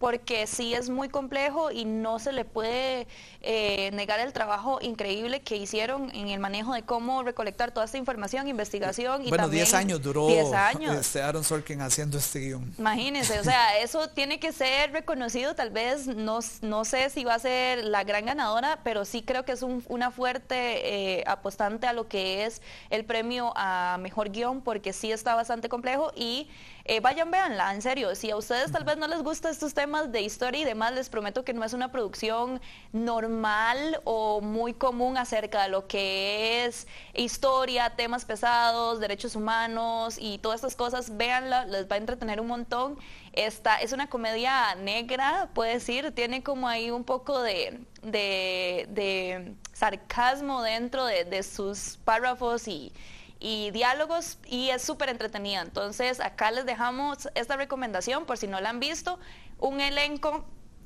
porque 0.00 0.46
sí 0.46 0.72
es 0.72 0.88
muy 0.88 1.10
complejo 1.10 1.70
y 1.70 1.84
no 1.84 2.18
se 2.18 2.32
le 2.32 2.46
puede 2.46 3.06
eh, 3.42 3.90
negar 3.92 4.18
el 4.18 4.32
trabajo 4.32 4.78
increíble 4.80 5.42
que 5.42 5.56
hicieron 5.56 6.10
en 6.14 6.28
el 6.28 6.40
manejo 6.40 6.72
de 6.72 6.82
cómo 6.82 7.22
recolectar 7.22 7.70
toda 7.70 7.84
esta 7.84 7.98
información, 7.98 8.48
investigación. 8.48 9.26
Y 9.26 9.28
bueno, 9.28 9.50
10 9.50 9.74
años 9.74 10.00
duró 10.00 10.26
10 10.26 10.52
años. 10.54 10.96
Este 10.96 11.20
Aaron 11.20 11.44
Sorkin 11.44 11.82
haciendo 11.82 12.16
este 12.16 12.40
guion. 12.40 12.74
Imagínense, 12.78 13.38
o 13.40 13.44
sea, 13.44 13.78
eso 13.78 14.08
tiene 14.08 14.40
que 14.40 14.52
ser 14.52 14.90
reconocido, 14.90 15.54
tal 15.54 15.68
vez 15.68 16.06
no, 16.06 16.38
no 16.62 16.84
sé 16.86 17.10
si 17.10 17.24
va 17.24 17.34
a 17.34 17.38
ser 17.38 17.84
la 17.84 18.02
gran 18.02 18.24
ganadora, 18.24 18.80
pero 18.82 19.04
sí 19.04 19.20
creo 19.22 19.44
que 19.44 19.52
es 19.52 19.62
una 19.62 20.10
fuerte 20.10 21.18
eh, 21.18 21.24
apostante 21.26 21.86
a 21.86 21.92
lo 21.92 22.08
que 22.08 22.46
es 22.46 22.62
el 22.88 23.04
premio 23.04 23.52
a 23.54 23.98
mejor 24.00 24.30
guion, 24.30 24.62
porque 24.62 24.94
sí 24.94 25.12
está 25.12 25.34
bastante 25.34 25.68
complejo 25.68 26.10
y 26.16 26.48
eh, 26.84 27.00
vayan, 27.00 27.30
véanla, 27.30 27.74
en 27.74 27.82
serio, 27.82 28.14
si 28.14 28.30
a 28.30 28.36
ustedes 28.36 28.72
tal 28.72 28.84
vez 28.84 28.96
no 28.96 29.06
les 29.06 29.22
gustan 29.22 29.52
estos 29.52 29.74
temas, 29.74 30.10
de 30.12 30.22
historia 30.22 30.62
y 30.62 30.64
demás, 30.64 30.92
les 30.92 31.08
prometo 31.08 31.44
que 31.44 31.52
no 31.52 31.64
es 31.64 31.72
una 31.72 31.92
producción 31.92 32.60
normal 32.92 34.00
o 34.04 34.40
muy 34.40 34.72
común 34.74 35.16
acerca 35.16 35.62
de 35.64 35.68
lo 35.68 35.86
que 35.86 36.64
es 36.64 36.86
historia, 37.14 37.90
temas 37.96 38.24
pesados, 38.24 39.00
derechos 39.00 39.36
humanos 39.36 40.16
y 40.18 40.38
todas 40.38 40.56
estas 40.56 40.76
cosas. 40.76 41.16
Véanla, 41.16 41.66
les 41.66 41.86
va 41.86 41.96
a 41.96 41.98
entretener 41.98 42.40
un 42.40 42.46
montón. 42.46 42.98
Esta 43.32 43.76
es 43.76 43.92
una 43.92 44.08
comedia 44.08 44.74
negra, 44.76 45.50
puede 45.54 45.74
decir, 45.74 46.12
tiene 46.12 46.42
como 46.42 46.66
ahí 46.66 46.90
un 46.90 47.04
poco 47.04 47.40
de, 47.42 47.80
de, 48.02 49.54
sarcasmo 49.72 50.62
dentro 50.62 51.04
de, 51.04 51.24
de 51.24 51.42
sus 51.42 51.98
párrafos 52.04 52.66
y 52.66 52.92
y 53.40 53.70
diálogos 53.70 54.38
y 54.46 54.68
es 54.68 54.82
súper 54.82 55.08
entretenida. 55.08 55.62
Entonces 55.62 56.20
acá 56.20 56.50
les 56.50 56.66
dejamos 56.66 57.28
esta 57.34 57.56
recomendación 57.56 58.26
por 58.26 58.36
si 58.36 58.46
no 58.46 58.60
la 58.60 58.68
han 58.68 58.78
visto. 58.78 59.18
Un 59.58 59.80
elenco 59.80 60.44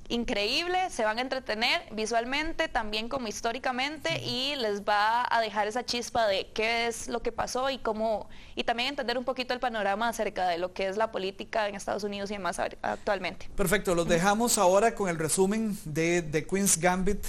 increíble, 0.09 0.90
se 0.90 1.05
van 1.05 1.19
a 1.19 1.23
entretener 1.23 1.83
visualmente, 1.93 2.69
también 2.69 3.09
como 3.09 3.27
históricamente 3.27 4.23
y 4.23 4.55
les 4.57 4.83
va 4.83 5.27
a 5.29 5.40
dejar 5.40 5.67
esa 5.67 5.85
chispa 5.85 6.27
de 6.27 6.51
qué 6.53 6.87
es 6.87 7.09
lo 7.09 7.23
que 7.23 7.33
pasó 7.33 7.71
y 7.71 7.79
cómo 7.79 8.29
y 8.55 8.64
también 8.64 8.90
entender 8.90 9.17
un 9.17 9.25
poquito 9.25 9.55
el 9.55 9.61
panorama 9.61 10.09
acerca 10.09 10.47
de 10.49 10.59
lo 10.59 10.73
que 10.73 10.88
es 10.88 10.97
la 10.97 11.11
política 11.11 11.69
en 11.69 11.75
Estados 11.75 12.05
Unidos 12.05 12.31
y 12.31 12.35
demás 12.35 12.59
actualmente. 12.83 13.49
Perfecto, 13.57 13.95
los 13.95 14.07
dejamos 14.07 14.59
ahora 14.59 14.95
con 14.95 15.09
el 15.09 15.19
resumen 15.19 15.77
de 15.85 16.23
The 16.23 16.47
Queen's 16.47 16.79
Gambit 16.79 17.25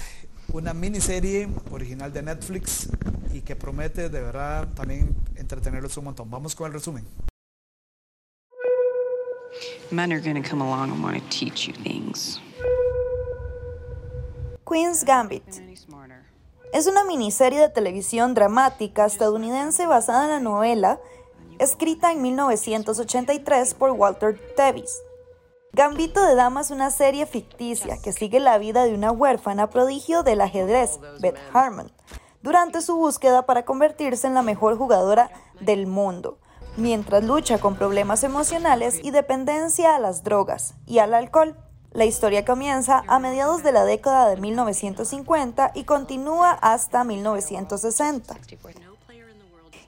una 0.53 0.73
miniserie 0.73 1.47
original 1.71 2.11
de 2.11 2.21
Netflix 2.21 2.89
y 3.33 3.41
que 3.41 3.55
promete 3.55 4.09
de 4.09 4.21
verdad 4.21 4.67
también 4.73 5.15
entretenerlos 5.35 5.97
un 5.97 6.05
montón. 6.05 6.29
Vamos 6.29 6.55
con 6.55 6.67
el 6.67 6.73
resumen. 6.73 7.05
Men 9.91 10.11
are 10.11 10.21
going 10.21 10.41
to 10.41 10.47
come 10.47 10.61
along 10.61 10.91
and 10.91 11.03
want 11.03 11.17
to 11.17 11.29
teach 11.29 11.67
you 11.67 11.73
things. 11.83 12.39
Queen's 14.65 15.03
Gambit 15.03 15.43
es 16.73 16.87
una 16.87 17.03
miniserie 17.03 17.59
de 17.59 17.69
televisión 17.69 18.33
dramática 18.33 19.05
estadounidense 19.05 19.85
basada 19.85 20.25
en 20.25 20.31
la 20.31 20.39
novela 20.39 20.99
escrita 21.59 22.11
en 22.11 22.21
1983 22.21 23.73
por 23.75 23.91
Walter 23.91 24.37
Tevis 24.57 25.01
Gambito 25.75 26.25
de 26.25 26.35
Dama 26.35 26.61
es 26.61 26.71
una 26.71 26.89
serie 26.89 27.25
ficticia 27.25 27.97
que 28.01 28.13
sigue 28.13 28.39
la 28.39 28.57
vida 28.57 28.85
de 28.85 28.93
una 28.93 29.11
huérfana 29.11 29.69
prodigio 29.69 30.23
del 30.23 30.39
ajedrez, 30.39 31.01
Beth 31.19 31.35
Harmon, 31.51 31.91
durante 32.41 32.79
su 32.79 32.95
búsqueda 32.95 33.45
para 33.45 33.65
convertirse 33.65 34.25
en 34.25 34.35
la 34.35 34.41
mejor 34.41 34.77
jugadora 34.77 35.31
del 35.59 35.85
mundo, 35.85 36.37
mientras 36.77 37.25
lucha 37.25 37.57
con 37.57 37.75
problemas 37.75 38.23
emocionales 38.23 39.01
y 39.03 39.11
dependencia 39.11 39.97
a 39.97 39.99
las 39.99 40.23
drogas 40.23 40.75
y 40.85 40.99
al 40.99 41.13
alcohol. 41.13 41.57
La 41.91 42.05
historia 42.05 42.45
comienza 42.45 43.03
a 43.07 43.19
mediados 43.19 43.61
de 43.61 43.73
la 43.73 43.83
década 43.83 44.29
de 44.29 44.37
1950 44.37 45.71
y 45.75 45.83
continúa 45.83 46.51
hasta 46.51 47.03
1960. 47.03 48.33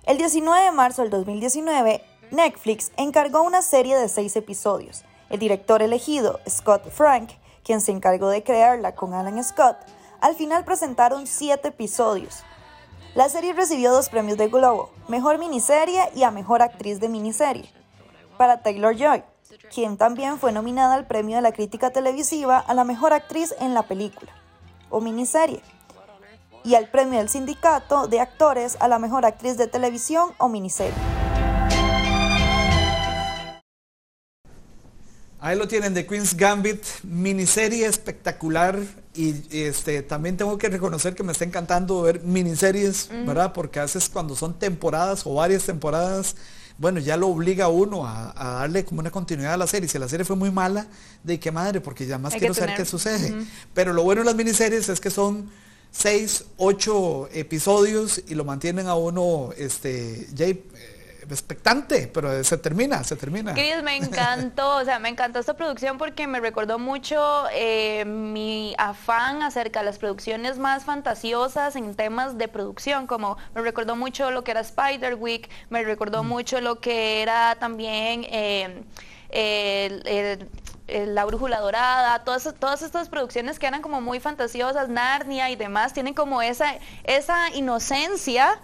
El 0.04 0.18
19 0.18 0.66
de 0.66 0.72
marzo 0.74 1.04
del 1.04 1.12
2019, 1.12 2.04
Netflix 2.32 2.92
encargó 2.98 3.44
una 3.44 3.62
serie 3.62 3.96
de 3.96 4.10
seis 4.10 4.36
episodios 4.36 5.06
el 5.30 5.40
director 5.40 5.82
elegido, 5.82 6.40
Scott 6.50 6.90
Frank, 6.90 7.32
quien 7.64 7.82
se 7.82 7.92
encargó 7.92 8.30
de 8.30 8.44
crearla 8.44 8.96
con 8.96 9.14
Alan 9.14 9.44
Scott, 9.44 9.78
al 10.22 10.36
final 10.36 10.64
presentaron 10.64 11.28
siete 11.28 11.70
episodios. 11.70 12.44
La 13.14 13.30
serie 13.30 13.54
recibió 13.54 13.92
dos 13.92 14.10
premios 14.10 14.38
de 14.38 14.48
Globo, 14.48 14.92
Mejor 15.08 15.38
Miniserie 15.38 16.02
y 16.16 16.24
a 16.24 16.32
Mejor 16.32 16.62
Actriz 16.62 17.00
de 17.00 17.10
Miniserie, 17.10 17.70
para 18.38 18.62
Taylor 18.62 18.96
Joy, 18.96 19.24
quien 19.74 19.98
también 19.98 20.40
fue 20.40 20.52
nominada 20.52 20.96
al 20.96 21.08
premio 21.08 21.36
de 21.36 21.42
la 21.42 21.52
crítica 21.52 21.90
televisiva 21.90 22.60
a 22.60 22.74
la 22.74 22.84
Mejor 22.84 23.14
Actriz 23.14 23.56
en 23.60 23.74
la 23.74 23.84
película 23.84 24.32
o 24.90 25.02
miniserie, 25.02 25.62
y 26.64 26.76
al 26.76 26.90
premio 26.90 27.20
del 27.20 27.30
Sindicato 27.30 28.08
de 28.08 28.20
Actores 28.20 28.78
a 28.80 28.88
la 28.88 29.00
Mejor 29.00 29.26
Actriz 29.26 29.58
de 29.58 29.68
Televisión 29.68 30.32
o 30.38 30.48
Miniserie. 30.48 31.17
Ahí 35.48 35.58
lo 35.58 35.66
tienen, 35.66 35.94
The 35.94 36.06
Queen's 36.06 36.36
Gambit, 36.36 36.84
miniserie 37.04 37.86
espectacular 37.86 38.82
y 39.16 39.34
este 39.50 40.02
también 40.02 40.36
tengo 40.36 40.58
que 40.58 40.68
reconocer 40.68 41.16
que 41.16 41.24
me 41.24 41.32
está 41.32 41.46
encantando 41.46 42.02
ver 42.02 42.22
miniseries, 42.22 43.08
¿verdad? 43.26 43.54
Porque 43.54 43.80
a 43.80 43.84
veces 43.84 44.10
cuando 44.10 44.36
son 44.36 44.60
temporadas 44.60 45.26
o 45.26 45.36
varias 45.36 45.64
temporadas, 45.64 46.36
bueno, 46.78 47.00
ya 47.00 47.16
lo 47.16 47.30
obliga 47.30 47.64
a 47.64 47.68
uno 47.70 48.06
a, 48.06 48.34
darle 48.36 48.84
como 48.84 49.00
una 49.00 49.10
continuidad 49.10 49.54
a 49.54 49.58
la 49.58 49.68
serie. 49.68 49.88
Si 49.88 49.98
la 49.98 50.10
serie 50.10 50.26
fue 50.26 50.36
muy 50.36 50.52
mala, 50.52 50.86
de 51.24 51.40
qué 51.40 51.50
madre, 51.50 51.80
porque 51.80 52.06
ya 52.06 52.18
más 52.18 52.34
quiero 52.36 52.54
saber 52.54 52.76
qué 52.76 52.84
sucede. 52.84 53.34
Pero 53.74 53.94
lo 53.94 54.04
bueno 54.04 54.24
de 54.24 54.26
las 54.26 54.36
miniseries 54.36 54.90
es 54.90 55.00
que 55.00 55.10
son 55.10 55.50
seis, 55.92 56.44
ocho 56.58 57.30
episodios 57.32 58.22
y 58.28 58.36
lo 58.36 58.44
mantienen 58.44 58.88
a 58.88 58.96
uno, 58.96 59.52
este, 59.58 60.28
ya 60.34 60.48
expectante, 61.34 62.10
pero 62.14 62.44
se 62.44 62.58
termina, 62.58 63.04
se 63.04 63.16
termina. 63.16 63.54
Cris, 63.54 63.82
me 63.84 63.98
encantó, 63.98 64.78
o 64.78 64.86
sea, 64.86 65.00
me 65.00 65.10
encantó 65.10 65.40
esta 65.40 65.56
producción 65.56 65.98
porque 65.98 66.28
me 66.28 66.40
recordó 66.40 66.80
mucho 66.80 67.46
eh, 67.54 68.06
mi 68.06 68.76
afán 68.78 69.42
acerca 69.42 69.80
de 69.80 69.86
las 69.86 69.98
producciones 69.98 70.58
más 70.58 70.86
fantasiosas 70.86 71.76
en 71.76 71.96
temas 71.96 72.38
de 72.38 72.48
producción, 72.48 73.08
como 73.08 73.38
me 73.56 73.62
recordó 73.62 73.96
mucho 73.96 74.32
lo 74.32 74.44
que 74.44 74.52
era 74.52 74.62
Spider 74.62 75.16
Week, 75.16 75.50
me 75.70 75.84
recordó 75.84 76.24
mm. 76.24 76.28
mucho 76.28 76.62
lo 76.62 76.80
que 76.80 77.22
era 77.22 77.56
también... 77.56 78.26
Eh, 78.30 78.84
el 79.30 80.48
eh, 80.88 81.06
La 81.06 81.26
Brújula 81.26 81.60
Dorada, 81.60 82.24
todas, 82.24 82.54
todas 82.60 82.82
estas 82.82 83.10
producciones 83.10 83.60
que 83.60 83.68
eran 83.68 83.82
como 83.82 84.00
muy 84.00 84.22
fantasiosas, 84.22 84.88
Narnia 84.88 85.50
y 85.50 85.58
demás, 85.58 85.92
tienen 85.92 86.14
como 86.14 86.42
esa, 86.42 86.76
esa 87.04 87.50
inocencia 87.54 88.60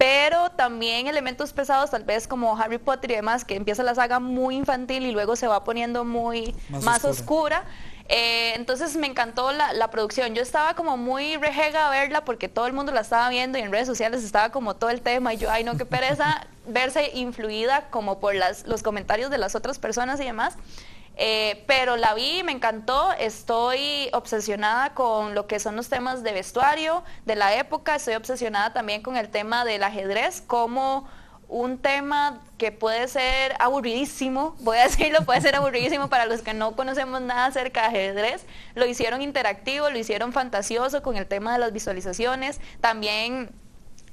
pero 0.00 0.48
también 0.52 1.08
elementos 1.08 1.52
pesados, 1.52 1.90
tal 1.90 2.04
vez 2.04 2.26
como 2.26 2.56
Harry 2.56 2.78
Potter 2.78 3.10
y 3.10 3.14
demás, 3.16 3.44
que 3.44 3.54
empieza 3.54 3.82
la 3.82 3.94
saga 3.94 4.18
muy 4.18 4.56
infantil 4.56 5.04
y 5.04 5.12
luego 5.12 5.36
se 5.36 5.46
va 5.46 5.62
poniendo 5.62 6.06
muy 6.06 6.54
más, 6.70 7.04
oscura. 7.04 7.64
Eh, 8.08 8.54
entonces 8.56 8.96
me 8.96 9.06
encantó 9.06 9.52
la, 9.52 9.90
producción. 9.90 10.34
Yo 10.34 10.40
estaba 10.40 10.72
como 10.72 10.96
muy 10.96 11.36
rejega 11.36 11.88
a 11.88 11.90
verla 11.90 12.24
porque 12.24 12.48
todo 12.48 12.66
el 12.66 12.72
mundo 12.72 12.92
la 12.92 13.02
estaba 13.02 13.28
viendo 13.28 13.58
y 13.58 13.60
en 13.60 13.70
redes 13.70 13.86
sociales 13.86 14.24
estaba 14.24 14.48
como 14.48 14.74
todo 14.74 14.88
el 14.88 15.02
tema 15.02 15.34
y 15.34 15.36
yo, 15.36 15.50
ay 15.50 15.64
no, 15.64 15.76
qué 15.76 15.84
pereza 15.84 16.46
verse 16.66 17.10
influida 17.12 17.90
como 17.90 18.20
por 18.20 18.34
las, 18.34 18.66
los 18.66 18.82
comentarios 18.82 19.30
de 19.30 19.36
las 19.36 19.54
otras 19.54 19.78
personas 19.78 20.18
y 20.18 20.24
demás. 20.24 20.56
Eh, 21.22 21.64
pero 21.66 21.98
la 21.98 22.14
vi, 22.14 22.42
me 22.44 22.52
encantó, 22.52 23.12
estoy 23.12 24.08
obsesionada 24.14 24.94
con 24.94 25.34
lo 25.34 25.46
que 25.46 25.60
son 25.60 25.76
los 25.76 25.90
temas 25.90 26.22
de 26.22 26.32
vestuario 26.32 27.04
de 27.26 27.36
la 27.36 27.54
época, 27.56 27.94
estoy 27.96 28.14
obsesionada 28.14 28.72
también 28.72 29.02
con 29.02 29.18
el 29.18 29.28
tema 29.28 29.66
del 29.66 29.82
ajedrez, 29.82 30.40
como 30.40 31.06
un 31.46 31.76
tema 31.76 32.40
que 32.56 32.72
puede 32.72 33.06
ser 33.06 33.54
aburridísimo, 33.58 34.56
voy 34.60 34.78
a 34.78 34.84
decirlo, 34.88 35.26
puede 35.26 35.42
ser 35.42 35.56
aburridísimo 35.56 36.08
para 36.08 36.24
los 36.24 36.40
que 36.40 36.54
no 36.54 36.74
conocemos 36.74 37.20
nada 37.20 37.44
acerca 37.44 37.82
de 37.82 37.98
ajedrez, 37.98 38.46
lo 38.74 38.86
hicieron 38.86 39.20
interactivo, 39.20 39.90
lo 39.90 39.98
hicieron 39.98 40.32
fantasioso 40.32 41.02
con 41.02 41.18
el 41.18 41.26
tema 41.26 41.52
de 41.52 41.58
las 41.58 41.74
visualizaciones, 41.74 42.62
también 42.80 43.50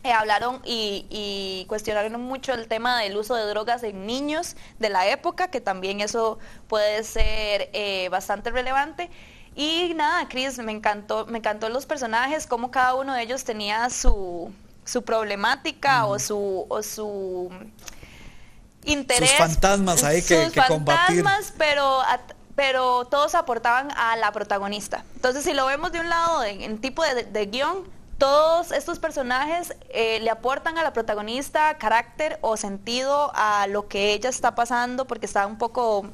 eh, 0.03 0.11
hablaron 0.11 0.61
y, 0.63 1.65
cuestionaron 1.67 2.21
mucho 2.21 2.53
el 2.53 2.67
tema 2.67 2.99
del 2.99 3.17
uso 3.17 3.35
de 3.35 3.45
drogas 3.45 3.83
en 3.83 4.05
niños 4.05 4.55
de 4.79 4.89
la 4.89 5.07
época, 5.07 5.49
que 5.49 5.61
también 5.61 6.01
eso 6.01 6.39
puede 6.67 7.03
ser 7.03 7.69
eh, 7.73 8.07
bastante 8.09 8.51
relevante. 8.51 9.09
Y 9.55 9.93
nada, 9.95 10.27
Chris, 10.29 10.59
me 10.59 10.71
encantó, 10.71 11.25
me 11.25 11.39
encantó 11.39 11.69
los 11.69 11.85
personajes, 11.85 12.45
cómo 12.45 12.69
cada 12.71 12.93
uno 12.93 13.13
de 13.15 13.23
ellos 13.23 13.43
tenía 13.43 13.89
su, 13.89 14.53
su 14.85 15.03
problemática 15.03 16.05
o 16.05 16.19
su, 16.19 16.65
o 16.69 16.83
su 16.83 17.49
interés. 18.85 19.31
Sus 19.31 19.39
fantasmas 19.39 20.03
ahí 20.03 20.21
que, 20.21 20.45
sus 20.45 20.53
fantasmas, 20.53 21.53
pero 21.57 22.01
pero 22.55 23.05
todos 23.05 23.35
aportaban 23.35 23.91
a 23.95 24.15
la 24.15 24.31
protagonista. 24.31 25.05
Entonces, 25.13 25.43
si 25.43 25.53
lo 25.53 25.67
vemos 25.67 25.91
de 25.91 25.99
un 25.99 26.09
lado 26.09 26.43
en, 26.43 26.79
tipo 26.79 27.03
de, 27.03 27.23
de 27.23 27.45
guion, 27.45 27.83
todos 28.17 28.71
estos 28.71 28.99
personajes 28.99 29.75
eh, 29.89 30.19
le 30.21 30.29
aportan 30.29 30.77
a 30.77 30.83
la 30.83 30.93
protagonista 30.93 31.77
carácter 31.77 32.39
o 32.41 32.57
sentido 32.57 33.31
a 33.35 33.67
lo 33.67 33.87
que 33.87 34.13
ella 34.13 34.29
está 34.29 34.55
pasando 34.55 35.05
porque 35.05 35.25
está 35.25 35.45
un 35.45 35.57
poco 35.57 36.07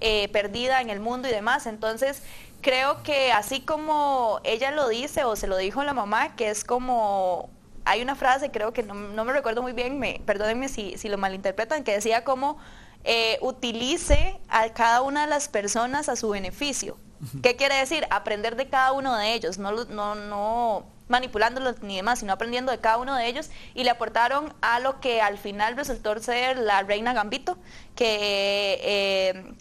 eh, 0.00 0.28
perdida 0.28 0.80
en 0.80 0.90
el 0.90 1.00
mundo 1.00 1.28
y 1.28 1.32
demás. 1.32 1.66
Entonces, 1.66 2.22
creo 2.60 3.02
que 3.02 3.32
así 3.32 3.60
como 3.60 4.40
ella 4.44 4.70
lo 4.70 4.88
dice 4.88 5.24
o 5.24 5.34
se 5.34 5.48
lo 5.48 5.56
dijo 5.56 5.82
la 5.82 5.94
mamá, 5.94 6.36
que 6.36 6.50
es 6.50 6.62
como, 6.64 7.50
hay 7.84 8.02
una 8.02 8.14
frase, 8.14 8.50
creo 8.50 8.72
que 8.72 8.84
no, 8.84 8.94
me 8.94 9.32
recuerdo 9.32 9.62
muy 9.62 9.72
bien, 9.72 9.98
me, 9.98 10.20
perdónenme 10.24 10.68
si, 10.68 10.96
si 10.96 11.08
lo 11.08 11.18
malinterpretan, 11.18 11.82
que 11.82 11.92
decía 11.92 12.22
como 12.22 12.58
eh, 13.02 13.38
utilice 13.40 14.38
a 14.48 14.68
cada 14.70 15.02
una 15.02 15.22
de 15.22 15.26
las 15.28 15.48
personas 15.48 16.08
a 16.08 16.14
su 16.14 16.28
beneficio. 16.28 16.96
¿Qué 17.42 17.56
quiere 17.56 17.74
decir? 17.74 18.06
Aprender 18.10 18.54
de 18.54 18.68
cada 18.68 18.92
uno 18.92 19.16
de 19.16 19.34
ellos, 19.34 19.58
no, 19.58 19.72
no, 19.86 20.14
no 20.14 20.97
manipulándolos 21.08 21.82
ni 21.82 21.96
demás, 21.96 22.20
sino 22.20 22.32
aprendiendo 22.32 22.72
de 22.72 22.78
cada 22.78 22.98
uno 22.98 23.16
de 23.16 23.26
ellos 23.26 23.50
y 23.74 23.84
le 23.84 23.90
aportaron 23.90 24.54
a 24.60 24.78
lo 24.78 25.00
que 25.00 25.20
al 25.20 25.38
final 25.38 25.76
resultó 25.76 26.18
ser 26.20 26.58
la 26.58 26.82
reina 26.82 27.12
Gambito, 27.12 27.58
que 27.94 28.78
eh, 28.82 29.54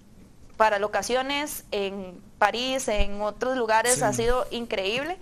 para 0.57 0.79
locaciones 0.79 1.65
en 1.71 2.21
París, 2.37 2.87
en 2.87 3.21
otros 3.21 3.57
lugares 3.57 4.01
ha 4.01 4.13
sido 4.13 4.45
increíble. 4.51 5.17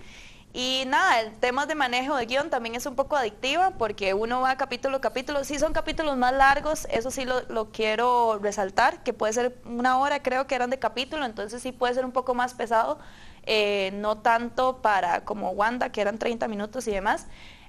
Y 0.58 0.84
nada, 0.86 1.20
el 1.20 1.32
tema 1.32 1.66
de 1.66 1.74
manejo 1.74 2.16
de 2.16 2.24
guion 2.24 2.48
también 2.48 2.74
es 2.74 2.86
un 2.86 2.96
poco 2.96 3.14
adictiva 3.14 3.72
porque 3.76 4.14
uno 4.14 4.40
va 4.40 4.56
capítulo 4.56 4.96
a 4.96 5.00
capítulo. 5.02 5.44
Sí 5.44 5.58
son 5.58 5.74
capítulos 5.74 6.16
más 6.16 6.32
largos, 6.32 6.86
eso 6.90 7.10
sí 7.10 7.26
lo, 7.26 7.42
lo, 7.50 7.72
quiero 7.72 8.38
resaltar, 8.40 9.02
que 9.02 9.12
puede 9.12 9.34
ser 9.34 9.58
una 9.66 9.98
hora 9.98 10.22
creo 10.22 10.46
que 10.46 10.54
eran 10.54 10.70
de 10.70 10.78
capítulo, 10.78 11.26
entonces 11.26 11.60
sí 11.60 11.72
puede 11.72 11.92
ser 11.92 12.06
un 12.06 12.12
poco 12.12 12.32
más 12.32 12.54
pesado. 12.54 12.98
Eh, 13.46 13.92
no 13.94 14.18
tanto 14.18 14.82
para 14.82 15.24
como 15.24 15.50
Wanda, 15.50 15.90
que 15.90 16.00
eran 16.00 16.18
30 16.18 16.48
minutos 16.48 16.86
y 16.88 16.90
demás. 16.90 17.26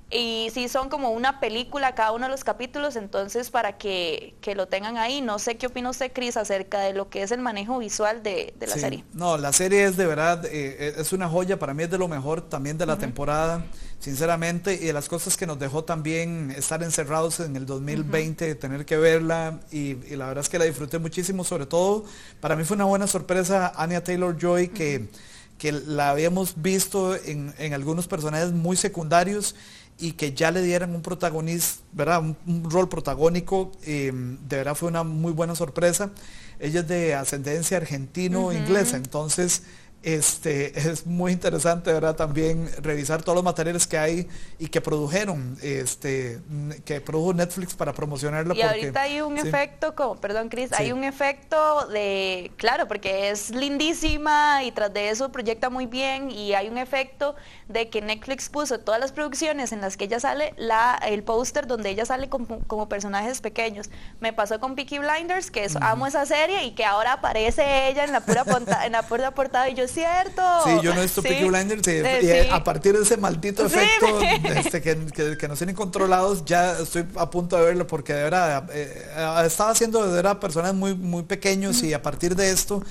Y 0.10 0.48
sí 0.54 0.70
son 0.70 0.88
como 0.88 1.12
una 1.12 1.42
película 1.42 1.94
cada 1.94 2.14
uno 2.14 2.28
de 2.28 2.32
los 2.32 2.46
capítulos, 2.46 2.96
entonces 2.96 3.52
para 3.52 3.78
que, 3.78 4.36
lo 4.56 4.68
tengan 4.68 4.98
ahí. 4.98 5.20
No 5.20 5.38
sé 5.38 5.58
qué 5.58 5.68
opina 5.68 5.90
usted, 5.90 6.14
Cris, 6.14 6.38
acerca 6.38 6.80
de 6.80 6.94
lo 6.94 7.10
que 7.10 7.24
es 7.24 7.32
el 7.32 7.42
manejo 7.42 7.78
visual 7.78 8.24
de, 8.24 8.54
la 8.60 8.76
serie. 8.76 9.04
No, 9.12 9.38
la 9.38 9.52
serie 9.52 9.84
es 9.84 9.98
de 9.98 10.06
verdad, 10.06 10.46
eh, 10.46 10.94
es 10.98 11.12
una 11.12 11.28
joya, 11.28 11.60
para 11.60 11.74
mí 11.74 11.84
es 11.84 11.92
de 11.92 11.98
lo 11.98 12.08
mejor 12.08 12.42
también 12.42 12.78
de 12.78 12.86
la 12.86 12.98
temporada, 12.98 13.66
sinceramente, 14.00 14.76
y 14.76 14.86
de 14.86 14.94
las 14.94 15.10
cosas 15.10 15.36
que 15.36 15.46
nos 15.46 15.60
dejó 15.60 15.84
también 15.84 16.52
estar 16.52 16.82
encerrados 16.84 17.42
en 17.42 17.58
el 17.58 17.66
2020, 17.66 18.56
tener 18.56 18.86
que 18.86 18.96
verla, 18.96 19.60
y, 19.72 19.96
la 20.16 20.28
verdad 20.28 20.42
es 20.42 20.50
que 20.50 20.58
la 20.58 20.66
disfruté 20.66 21.00
muchísimo, 21.00 21.44
sobre 21.44 21.66
todo, 21.66 22.06
para 22.40 22.56
mí 22.56 22.64
fue 22.64 22.76
una 22.76 22.86
buena 22.86 23.08
sorpresa 23.08 23.74
Anya 23.76 24.02
Taylor-Joy, 24.02 24.70
que 24.70 25.10
que 25.58 25.72
la 25.72 26.12
habíamos 26.12 26.62
visto 26.62 27.16
en, 27.16 27.54
algunos 27.74 28.08
personajes 28.08 28.52
muy 28.52 28.78
secundarios 28.78 29.56
y 30.00 30.12
que 30.12 30.34
ya 30.34 30.52
le 30.52 30.62
dieran 30.62 30.94
un 30.94 31.02
protagonista, 31.02 31.82
¿verdad? 31.92 32.22
Un, 32.22 32.70
rol 32.70 32.88
protagónico, 32.88 33.72
eh, 33.84 34.12
de 34.14 34.58
verdad 34.58 34.76
fue 34.76 34.90
una 34.90 35.04
muy 35.04 35.32
buena 35.32 35.56
sorpresa. 35.56 36.12
Ella 36.60 36.82
es 36.82 36.88
de 36.88 37.16
ascendencia 37.16 37.78
argentino-inglesa, 37.78 38.98
entonces 38.98 39.64
este, 40.04 40.78
es 40.90 41.06
muy 41.06 41.32
interesante, 41.32 41.92
¿verdad? 41.92 42.16
También 42.16 42.70
revisar 42.82 43.24
todos 43.24 43.36
los 43.36 43.44
materiales 43.44 43.88
que 43.88 43.98
hay 43.98 44.28
y 44.60 44.68
que 44.68 44.82
produjeron, 44.82 45.58
este, 45.62 46.40
que 46.86 47.02
produjo 47.02 47.34
Netflix 47.34 47.74
para 47.74 47.94
promocionarlo. 47.94 48.54
Y 48.54 48.62
ahorita 48.62 49.02
hay 49.02 49.22
un 49.22 49.38
efecto, 49.38 49.96
como, 49.96 50.16
perdón 50.16 50.50
Cris, 50.50 50.72
hay 50.74 50.92
un 50.92 51.04
efecto 51.04 51.88
de, 51.88 52.52
claro, 52.58 52.88
porque 52.88 53.30
es 53.30 53.50
lindísima 53.50 54.64
y 54.64 54.72
tras 54.72 54.94
de 54.94 55.10
eso 55.10 55.32
proyecta 55.32 55.70
muy 55.70 55.86
bien 55.86 56.32
y 56.32 56.54
hay 56.54 56.70
un 56.70 56.78
efecto 56.78 57.36
de 57.68 57.90
que 57.90 58.02
Netflix 58.02 58.50
puso 58.50 58.80
todas 58.80 59.00
las 59.00 59.12
producciones 59.12 59.72
en 59.72 59.82
las 59.82 59.98
que 59.98 60.06
ella 60.06 60.20
sale, 60.20 60.54
la, 60.58 61.00
el 61.08 61.24
póster 61.24 61.68
donde 61.68 61.90
ella 61.90 62.06
sale 62.06 62.30
como, 62.30 62.88
personajes 62.88 63.42
pequeños. 63.42 63.90
Me 64.20 64.32
pasó 64.32 64.60
con 64.60 64.76
Peaky 64.76 65.00
Blinders, 65.00 65.52
que 65.52 65.68
amo 65.82 66.08
esa 66.08 66.26
serie 66.26 66.64
y 66.64 66.72
que 66.72 66.86
ahora 66.86 67.14
aparece 67.14 67.90
ella 67.90 68.04
en 68.04 68.12
la 68.12 68.22
pura, 68.22 68.46
en 68.86 68.92
la 68.92 69.02
pura 69.04 69.32
portada 69.32 69.70
y 69.70 69.74
yo 69.74 69.87
cierto. 69.92 70.42
Sí, 70.64 70.72
yo 70.84 70.94
no 70.94 71.00
he 71.00 71.04
visto 71.04 71.22
Peaky 71.22 71.46
Blinders 71.46 71.88
y, 71.88 72.50
a 72.52 72.64
partir 72.64 72.96
de 72.98 73.04
ese 73.04 73.18
maldito 73.18 73.66
efecto 73.66 74.22
este, 74.56 74.82
que, 74.82 75.48
nos 75.48 75.58
tienen 75.58 75.76
controlados, 75.76 76.46
ya 76.46 76.80
estoy 76.80 77.06
a 77.16 77.30
punto 77.30 77.58
de 77.58 77.66
verlo 77.66 77.88
porque 77.88 78.14
de 78.14 78.24
verdad 78.24 78.70
eh, 78.74 79.08
eh, 79.16 79.44
estaba 79.46 79.72
haciendo 79.72 80.06
de 80.06 80.14
verdad 80.14 80.40
personas 80.40 80.74
muy, 80.74 80.96
muy 80.96 81.24
pequeños 81.24 81.84
y 81.84 81.94
a 81.94 82.02
partir 82.02 82.36
de 82.36 82.52
esto 82.52 82.84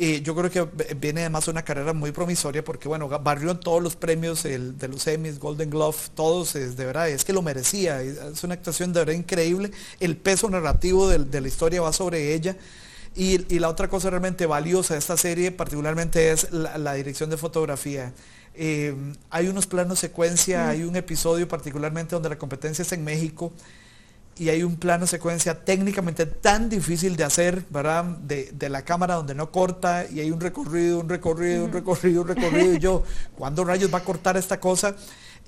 y 0.00 0.22
yo 0.22 0.34
creo 0.36 0.48
que 0.48 0.94
viene 0.94 1.22
además 1.22 1.48
una 1.48 1.64
carrera 1.64 1.92
muy 1.92 2.12
promisoria 2.12 2.62
porque, 2.64 2.86
bueno, 2.86 3.08
barrió 3.08 3.50
en 3.50 3.58
todos 3.58 3.82
los 3.82 3.96
premios 3.96 4.44
el, 4.44 4.78
de 4.78 4.86
los 4.86 5.04
Emmys, 5.08 5.40
Golden 5.40 5.70
Glove, 5.70 5.96
todos, 6.14 6.54
es, 6.54 6.76
de 6.76 6.84
verdad, 6.86 7.08
es 7.08 7.24
que 7.24 7.32
lo 7.32 7.42
merecía. 7.42 8.00
Es 8.00 8.44
una 8.44 8.54
actuación 8.54 8.92
de 8.92 9.00
verdad 9.00 9.14
increíble. 9.14 9.72
El 9.98 10.16
peso 10.16 10.48
narrativo 10.48 11.08
de 11.08 11.40
la 11.40 11.48
historia 11.48 11.82
va 11.82 11.92
sobre 11.92 12.32
ella. 12.32 12.56
Y, 13.14 13.58
la 13.58 13.68
otra 13.68 13.88
cosa 13.88 14.10
realmente 14.10 14.46
valiosa 14.46 14.94
de 14.94 15.00
esta 15.00 15.16
serie 15.16 15.50
particularmente 15.50 16.30
es 16.30 16.52
la, 16.52 16.94
dirección 16.94 17.30
de 17.30 17.36
fotografía. 17.36 18.12
Eh, 18.54 18.94
hay 19.30 19.48
unos 19.48 19.66
planos 19.66 19.98
secuencia, 19.98 20.68
hay 20.68 20.82
un 20.82 20.96
episodio 20.96 21.46
particularmente 21.48 22.14
donde 22.14 22.28
la 22.28 22.38
competencia 22.38 22.82
es 22.82 22.92
en 22.92 23.04
México 23.04 23.52
y 24.38 24.50
hay 24.50 24.62
un 24.62 24.76
plano 24.76 25.06
secuencia 25.06 25.64
técnicamente 25.64 26.24
tan 26.24 26.68
difícil 26.68 27.16
de 27.16 27.24
hacer, 27.24 27.64
¿verdad? 27.70 28.04
De, 28.04 28.68
la 28.68 28.82
cámara 28.82 29.14
donde 29.14 29.34
no 29.34 29.50
corta 29.50 30.06
y 30.08 30.20
hay 30.20 30.30
un 30.30 30.40
recorrido, 30.40 31.00
un 31.00 31.08
recorrido, 31.08 31.64
un 31.64 31.72
recorrido, 31.72 32.22
un 32.22 32.28
recorrido. 32.28 32.74
y 32.74 32.78
yo, 32.78 33.02
¿cuándo 33.36 33.64
rayos 33.64 33.92
va 33.92 33.98
a 33.98 34.04
cortar 34.04 34.36
esta 34.36 34.60
cosa? 34.60 34.94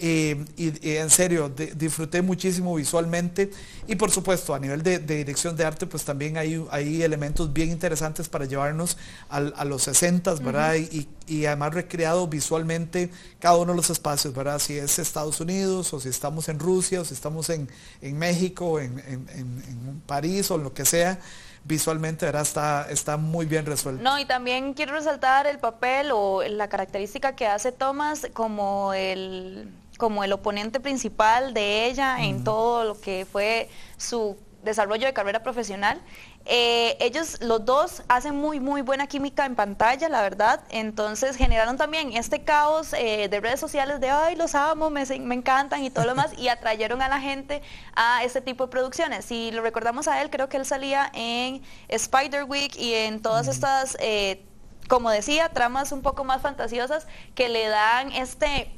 Eh, 0.02 0.46
y, 0.56 0.96
en 0.96 1.10
serio, 1.10 1.52
disfruté 1.76 2.22
muchísimo 2.22 2.74
visualmente 2.74 3.50
y 3.86 3.96
por 3.96 4.10
supuesto 4.10 4.54
a 4.54 4.58
nivel 4.58 4.82
de, 4.82 4.98
dirección 4.98 5.54
de 5.56 5.66
arte 5.66 5.86
pues 5.86 6.06
también 6.06 6.38
hay, 6.38 6.64
hay 6.70 7.02
elementos 7.02 7.52
bien 7.52 7.68
interesantes 7.68 8.26
para 8.26 8.46
llevarnos 8.46 8.96
a 9.28 9.64
los 9.66 9.82
60, 9.82 10.36
¿verdad? 10.36 10.76
y, 10.76 11.06
además 11.44 11.74
recreado 11.74 12.26
visualmente 12.26 13.10
cada 13.38 13.58
uno 13.58 13.72
de 13.72 13.76
los 13.76 13.90
espacios, 13.90 14.34
¿verdad? 14.34 14.58
Si 14.58 14.78
es 14.78 14.98
Estados 14.98 15.38
Unidos 15.38 15.92
o 15.92 16.00
si 16.00 16.08
estamos 16.08 16.48
en 16.48 16.58
Rusia 16.58 17.02
o 17.02 17.04
si 17.04 17.12
estamos 17.12 17.50
en, 17.50 17.68
México, 18.00 18.80
en, 18.80 18.98
en, 19.06 20.02
París 20.06 20.50
o 20.50 20.54
en 20.56 20.64
lo 20.64 20.72
que 20.72 20.86
sea 20.86 21.20
visualmente 21.64 22.26
¿verdad? 22.26 22.42
Está, 22.42 22.86
está 22.90 23.16
muy 23.16 23.46
bien 23.46 23.66
resuelto. 23.66 24.02
No, 24.02 24.18
y 24.18 24.24
también 24.24 24.74
quiero 24.74 24.92
resaltar 24.92 25.46
el 25.46 25.58
papel 25.58 26.10
o 26.12 26.42
la 26.42 26.68
característica 26.68 27.34
que 27.34 27.46
hace 27.46 27.72
Thomas 27.72 28.26
como 28.32 28.92
el 28.94 29.68
como 29.98 30.24
el 30.24 30.32
oponente 30.32 30.80
principal 30.80 31.52
de 31.52 31.86
ella 31.86 32.24
en 32.24 32.42
todo 32.42 32.84
lo 32.84 32.98
que 32.98 33.26
fue 33.30 33.68
su 33.98 34.34
desarrollo 34.62 35.06
de 35.06 35.12
carrera 35.12 35.42
profesional. 35.42 36.00
Eh, 36.44 36.96
ellos 37.00 37.40
los 37.40 37.64
dos 37.64 38.02
hacen 38.08 38.36
muy 38.36 38.60
muy 38.60 38.82
buena 38.82 39.06
química 39.06 39.46
en 39.46 39.54
pantalla, 39.54 40.08
la 40.08 40.22
verdad. 40.22 40.60
Entonces 40.70 41.36
generaron 41.36 41.76
también 41.76 42.12
este 42.12 42.42
caos 42.44 42.92
eh, 42.92 43.28
de 43.28 43.40
redes 43.40 43.60
sociales 43.60 44.00
de 44.00 44.10
ay 44.10 44.36
los 44.36 44.54
amo, 44.54 44.90
me, 44.90 45.04
me 45.20 45.34
encantan 45.34 45.84
y 45.84 45.90
todo 45.90 46.04
lo 46.04 46.10
demás 46.10 46.32
y 46.36 46.48
atrayeron 46.48 47.02
a 47.02 47.08
la 47.08 47.20
gente 47.20 47.62
a 47.94 48.24
este 48.24 48.40
tipo 48.40 48.66
de 48.66 48.70
producciones. 48.70 49.24
Si 49.24 49.50
lo 49.50 49.62
recordamos 49.62 50.08
a 50.08 50.22
él, 50.22 50.30
creo 50.30 50.48
que 50.48 50.56
él 50.56 50.66
salía 50.66 51.10
en 51.14 51.62
Spider 51.88 52.44
Week 52.44 52.76
y 52.76 52.94
en 52.94 53.22
todas 53.22 53.48
estas 53.48 53.96
eh, 54.00 54.44
como 54.90 55.08
decía, 55.10 55.48
tramas 55.50 55.92
un 55.92 56.02
poco 56.02 56.24
más 56.24 56.42
fantasiosas 56.42 57.06
que 57.36 57.48
le 57.48 57.68
dan 57.68 58.10
este 58.10 58.72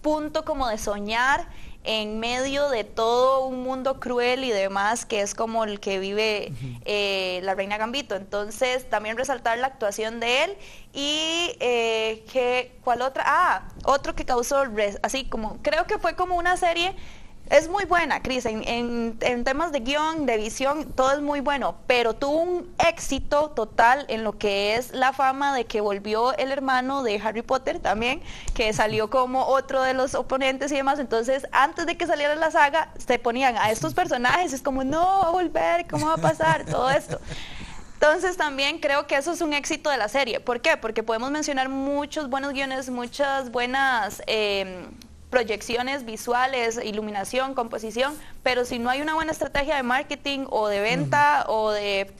punto 0.00 0.44
como 0.44 0.68
de 0.68 0.78
soñar 0.78 1.48
en 1.86 2.18
medio 2.18 2.68
de 2.68 2.84
todo 2.84 3.46
un 3.46 3.62
mundo 3.62 4.00
cruel 4.00 4.44
y 4.44 4.50
demás 4.50 5.06
que 5.06 5.20
es 5.20 5.34
como 5.34 5.64
el 5.64 5.78
que 5.80 5.98
vive 6.00 6.52
eh, 6.84 7.40
la 7.44 7.54
reina 7.54 7.78
Gambito. 7.78 8.16
Entonces 8.16 8.90
también 8.90 9.16
resaltar 9.16 9.56
la 9.58 9.68
actuación 9.68 10.20
de 10.20 10.44
él 10.44 10.56
y 10.92 11.56
eh, 11.60 12.24
que, 12.30 12.76
¿cuál 12.82 13.02
otra? 13.02 13.22
Ah, 13.26 13.68
otro 13.84 14.14
que 14.14 14.24
causó, 14.24 14.64
así 15.02 15.24
como, 15.26 15.62
creo 15.62 15.86
que 15.86 15.98
fue 15.98 16.16
como 16.16 16.36
una 16.36 16.56
serie 16.56 16.94
es 17.50 17.68
muy 17.68 17.84
buena, 17.84 18.22
Cris, 18.22 18.44
en, 18.46 19.18
temas 19.44 19.70
de 19.70 19.80
guion, 19.80 20.26
de 20.26 20.36
visión, 20.36 20.92
todo 20.92 21.12
es 21.12 21.20
muy 21.20 21.40
bueno, 21.40 21.76
pero 21.86 22.14
tuvo 22.14 22.42
un 22.42 22.74
éxito 22.86 23.50
total 23.50 24.04
en 24.08 24.24
lo 24.24 24.36
que 24.36 24.74
es 24.74 24.92
la 24.92 25.12
fama 25.12 25.54
de 25.54 25.64
que 25.64 25.80
volvió 25.80 26.36
el 26.36 26.50
hermano 26.50 27.02
de 27.02 27.20
Harry 27.22 27.42
Potter 27.42 27.78
también, 27.78 28.20
que 28.54 28.72
salió 28.72 29.10
como 29.10 29.46
otro 29.46 29.82
de 29.82 29.94
los 29.94 30.14
oponentes 30.14 30.72
y 30.72 30.76
demás. 30.76 30.98
Entonces, 30.98 31.46
antes 31.52 31.86
de 31.86 31.96
que 31.96 32.06
saliera 32.06 32.34
la 32.34 32.50
saga, 32.50 32.92
se 32.98 33.18
ponían 33.18 33.56
a 33.56 33.70
estos 33.70 33.94
personajes, 33.94 34.52
es 34.52 34.62
como, 34.62 34.82
no, 34.82 35.20
va 35.22 35.28
a 35.28 35.30
volver, 35.30 35.86
¿cómo 35.86 36.06
va 36.06 36.14
a 36.14 36.18
pasar? 36.18 36.64
Todo 36.64 36.90
esto. 36.90 37.20
Entonces 37.94 38.36
también 38.36 38.78
creo 38.78 39.06
que 39.06 39.16
eso 39.16 39.32
es 39.32 39.40
un 39.40 39.54
éxito 39.54 39.88
de 39.88 39.96
la 39.96 40.08
serie. 40.08 40.38
¿Por 40.40 40.60
qué? 40.60 40.76
Porque 40.76 41.02
podemos 41.02 41.30
mencionar 41.30 41.70
muchos 41.70 42.28
buenos 42.28 42.52
guiones, 42.52 42.90
muchas 42.90 43.50
buenas 43.50 44.22
eh, 44.26 44.86
proyecciones 45.30 46.04
visuales, 46.04 46.80
iluminación, 46.82 47.54
composición, 47.54 48.14
pero 48.42 48.64
si 48.64 48.78
no 48.78 48.90
hay 48.90 49.02
una 49.02 49.14
buena 49.14 49.32
estrategia 49.32 49.76
de 49.76 49.82
marketing 49.82 50.46
o 50.50 50.68
de 50.68 50.80
venta 50.80 51.44
o 51.48 51.70
de, 51.72 52.10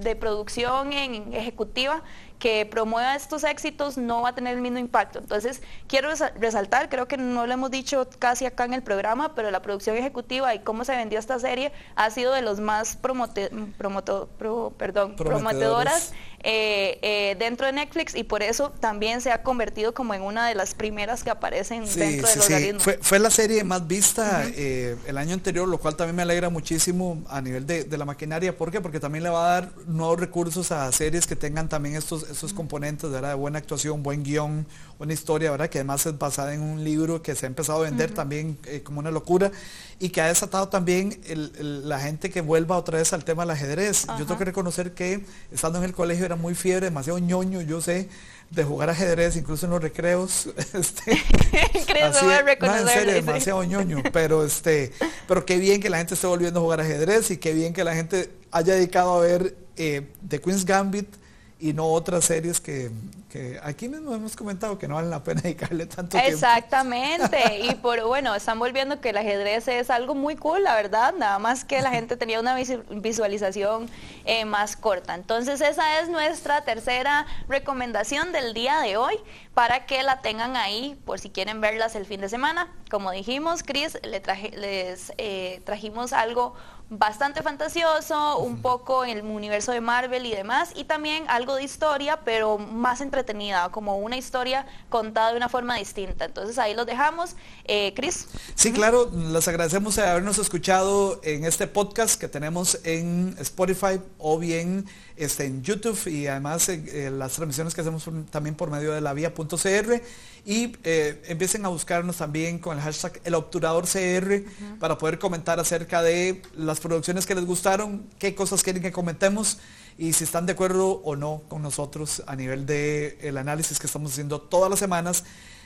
de 0.00 0.16
producción 0.16 0.92
en 0.92 1.32
ejecutiva, 1.32 2.02
que 2.42 2.66
promueva 2.66 3.14
estos 3.14 3.44
éxitos 3.44 3.96
no 3.96 4.22
va 4.22 4.30
a 4.30 4.34
tener 4.34 4.56
el 4.56 4.60
mismo 4.60 4.78
impacto. 4.78 5.20
Entonces, 5.20 5.62
quiero 5.86 6.08
resaltar, 6.40 6.88
creo 6.88 7.06
que 7.06 7.16
no 7.16 7.46
lo 7.46 7.52
hemos 7.52 7.70
dicho 7.70 8.08
casi 8.18 8.46
acá 8.46 8.64
en 8.64 8.74
el 8.74 8.82
programa, 8.82 9.36
pero 9.36 9.52
la 9.52 9.62
producción 9.62 9.96
ejecutiva 9.96 10.52
y 10.52 10.58
cómo 10.58 10.84
se 10.84 10.96
vendió 10.96 11.20
esta 11.20 11.38
serie 11.38 11.70
ha 11.94 12.10
sido 12.10 12.32
de 12.32 12.42
los 12.42 12.58
más 12.58 12.96
promote, 12.96 13.48
promoto, 13.78 14.28
perdón, 14.76 15.14
prometedoras 15.14 16.14
eh, 16.44 16.98
eh, 17.02 17.36
dentro 17.38 17.66
de 17.66 17.72
Netflix 17.72 18.16
y 18.16 18.24
por 18.24 18.42
eso 18.42 18.72
también 18.80 19.20
se 19.20 19.30
ha 19.30 19.44
convertido 19.44 19.94
como 19.94 20.12
en 20.12 20.22
una 20.22 20.48
de 20.48 20.56
las 20.56 20.74
primeras 20.74 21.22
que 21.22 21.30
aparecen 21.30 21.84
dentro 21.84 22.28
de 22.28 22.36
los 22.36 22.44
sí. 22.44 22.72
Fue, 22.80 22.98
fue, 23.00 23.20
la 23.20 23.30
serie 23.30 23.62
más 23.62 23.86
vista 23.86 24.44
eh, 24.56 24.96
el 25.06 25.18
año 25.18 25.34
anterior, 25.34 25.68
lo 25.68 25.78
cual 25.78 25.94
también 25.94 26.16
me 26.16 26.22
alegra 26.22 26.50
muchísimo 26.50 27.22
a 27.28 27.40
nivel 27.40 27.64
de, 27.64 27.84
de 27.84 27.96
la 27.96 28.04
maquinaria. 28.04 28.56
¿Por 28.58 28.72
qué? 28.72 28.80
Porque 28.80 28.98
también 28.98 29.22
le 29.22 29.30
va 29.30 29.46
a 29.46 29.60
dar 29.60 29.70
nuevos 29.86 30.18
recursos 30.18 30.72
a 30.72 30.90
series 30.90 31.28
que 31.28 31.36
tengan 31.36 31.68
también 31.68 31.94
estos 31.94 32.31
esos 32.32 32.52
componentes 32.52 33.10
¿verdad? 33.10 33.30
de 33.30 33.34
buena 33.34 33.58
actuación, 33.58 34.02
buen 34.02 34.22
guion, 34.22 34.66
una 34.98 35.12
historia, 35.12 35.50
¿verdad? 35.50 35.68
que 35.68 35.78
además 35.78 36.04
es 36.06 36.18
basada 36.18 36.54
en 36.54 36.62
un 36.62 36.84
libro 36.84 37.22
que 37.22 37.34
se 37.34 37.46
ha 37.46 37.48
empezado 37.48 37.80
a 37.80 37.82
vender 37.82 38.12
también 38.12 38.58
eh, 38.66 38.82
como 38.82 39.00
una 39.00 39.10
locura 39.10 39.50
y 39.98 40.10
que 40.10 40.20
ha 40.20 40.26
desatado 40.26 40.68
también 40.68 41.20
la 41.60 42.00
gente 42.00 42.30
que 42.30 42.40
vuelva 42.40 42.76
otra 42.76 42.98
vez 42.98 43.12
al 43.12 43.24
tema 43.24 43.44
del 43.44 43.50
ajedrez. 43.50 44.06
Yo 44.18 44.26
tengo 44.26 44.38
que 44.38 44.46
reconocer 44.46 44.94
que 44.94 45.24
estando 45.52 45.78
en 45.78 45.84
el 45.84 45.92
colegio 45.92 46.24
era 46.24 46.34
muy 46.34 46.56
fiebre, 46.56 46.86
demasiado 46.86 47.20
ñoño, 47.20 47.60
yo 47.60 47.80
sé, 47.80 48.08
de 48.50 48.64
jugar 48.64 48.90
ajedrez, 48.90 49.36
incluso 49.36 49.66
en 49.66 49.72
los 49.72 49.82
recreos. 49.82 50.48
Este, 50.72 51.12
así, 52.02 52.24
no, 52.24 52.76
en 52.76 52.88
serio, 52.88 53.14
demasiado 53.14 53.62
ñoño, 53.62 54.02
pero 54.12 54.44
este, 54.44 54.92
pero 55.28 55.44
qué 55.44 55.58
bien 55.58 55.80
que 55.80 55.90
la 55.90 55.98
gente 55.98 56.14
esté 56.14 56.26
volviendo 56.26 56.60
a 56.60 56.62
jugar 56.62 56.80
ajedrez 56.80 57.30
y 57.30 57.36
qué 57.36 57.52
bien 57.52 57.72
que 57.72 57.84
la 57.84 57.94
gente 57.94 58.30
haya 58.50 58.74
dedicado 58.74 59.14
a 59.14 59.20
ver 59.20 59.54
eh, 59.76 60.08
The 60.28 60.40
Queen's 60.40 60.64
Gambit 60.64 61.21
y 61.62 61.72
no 61.72 61.86
otras 61.86 62.24
series 62.24 62.60
que, 62.60 62.90
que, 63.30 63.60
aquí 63.62 63.88
mismo 63.88 64.12
hemos 64.12 64.34
comentado 64.34 64.78
que 64.78 64.88
no 64.88 64.96
valen 64.96 65.10
la 65.10 65.22
pena 65.22 65.40
dedicarle 65.44 65.86
tanto 65.86 66.18
tiempo. 66.18 66.28
Exactamente, 66.28 67.60
y 67.70 67.76
por 67.76 68.02
bueno, 68.04 68.34
están 68.34 68.58
volviendo 68.58 69.00
que 69.00 69.10
el 69.10 69.16
ajedrez 69.16 69.68
es 69.68 69.88
algo 69.88 70.16
muy 70.16 70.34
cool, 70.34 70.64
la 70.64 70.74
verdad, 70.74 71.14
nada 71.16 71.38
más 71.38 71.64
que 71.64 71.80
la 71.80 71.92
gente 71.92 72.16
tenía 72.16 72.40
una 72.40 72.56
visualización 72.56 73.88
eh, 74.24 74.44
más 74.44 74.76
corta. 74.76 75.14
Entonces 75.14 75.60
esa 75.60 76.00
es 76.00 76.08
nuestra 76.08 76.64
tercera 76.64 77.26
recomendación 77.48 78.32
del 78.32 78.54
día 78.54 78.80
de 78.80 78.96
hoy 78.96 79.14
para 79.54 79.86
que 79.86 80.02
la 80.02 80.20
tengan 80.20 80.56
ahí 80.56 81.00
por 81.04 81.20
si 81.20 81.30
quieren 81.30 81.60
verlas 81.60 81.94
el 81.94 82.06
fin 82.06 82.20
de 82.20 82.28
semana. 82.28 82.72
Como 82.90 83.12
dijimos, 83.12 83.62
Chris, 83.62 83.98
le 84.02 84.18
traje, 84.18 84.50
les 84.56 85.12
eh, 85.16 85.62
trajimos 85.64 86.12
algo 86.12 86.54
bastante 86.92 87.42
fantasioso, 87.42 88.38
un 88.38 88.60
poco 88.60 89.04
en 89.04 89.16
el 89.16 89.24
universo 89.24 89.72
de 89.72 89.80
Marvel 89.80 90.26
y 90.26 90.34
demás, 90.34 90.72
y 90.76 90.84
también 90.84 91.24
algo 91.28 91.54
de 91.54 91.64
historia, 91.64 92.20
pero 92.22 92.58
más 92.58 93.00
entretenida, 93.00 93.70
como 93.70 93.96
una 93.96 94.18
historia 94.18 94.66
contada 94.90 95.30
de 95.30 95.38
una 95.38 95.48
forma 95.48 95.76
distinta. 95.76 96.26
Entonces 96.26 96.58
ahí 96.58 96.74
los 96.74 96.84
dejamos. 96.84 97.34
Eh, 97.64 97.94
Chris. 97.96 98.28
Sí, 98.54 98.72
claro, 98.72 99.10
les 99.10 99.48
agradecemos 99.48 99.96
habernos 99.98 100.36
escuchado 100.38 101.18
en 101.24 101.44
este 101.44 101.66
podcast 101.66 102.20
que 102.20 102.28
tenemos 102.28 102.78
en 102.84 103.36
Spotify 103.38 103.98
o 104.18 104.38
bien 104.38 104.86
este, 105.22 105.44
en 105.44 105.62
YouTube 105.62 106.06
y 106.08 106.26
además 106.26 106.68
eh, 106.68 107.10
las 107.12 107.32
transmisiones 107.32 107.74
que 107.74 107.80
hacemos 107.80 108.08
también 108.30 108.54
por 108.54 108.70
medio 108.70 108.92
de 108.92 109.00
la 109.00 109.12
vía.cr 109.12 110.02
y 110.44 110.76
eh, 110.84 111.22
empiecen 111.26 111.64
a 111.64 111.68
buscarnos 111.68 112.16
también 112.16 112.58
con 112.58 112.76
el 112.76 112.82
hashtag 112.82 113.20
el 113.24 113.34
obturador 113.34 113.84
CR 113.86 114.44
para 114.78 114.98
poder 114.98 115.18
comentar 115.18 115.60
acerca 115.60 116.02
de 116.02 116.42
las 116.56 116.80
producciones 116.80 117.26
que 117.26 117.34
les 117.34 117.44
gustaron, 117.44 118.04
qué 118.18 118.34
cosas 118.34 118.62
quieren 118.62 118.82
que 118.82 118.92
comentemos 118.92 119.58
y 119.98 120.12
si 120.12 120.24
están 120.24 120.46
de 120.46 120.52
acuerdo 120.52 121.00
o 121.04 121.16
no 121.16 121.42
con 121.48 121.62
nosotros 121.62 122.22
a 122.26 122.34
nivel 122.34 122.66
del 122.66 123.16
el 123.20 123.38
análisis 123.38 123.78
que 123.78 123.86
estamos 123.86 124.12
haciendo 124.12 124.40
todas 124.40 124.70
las 124.70 124.78
semanas. 124.78 125.24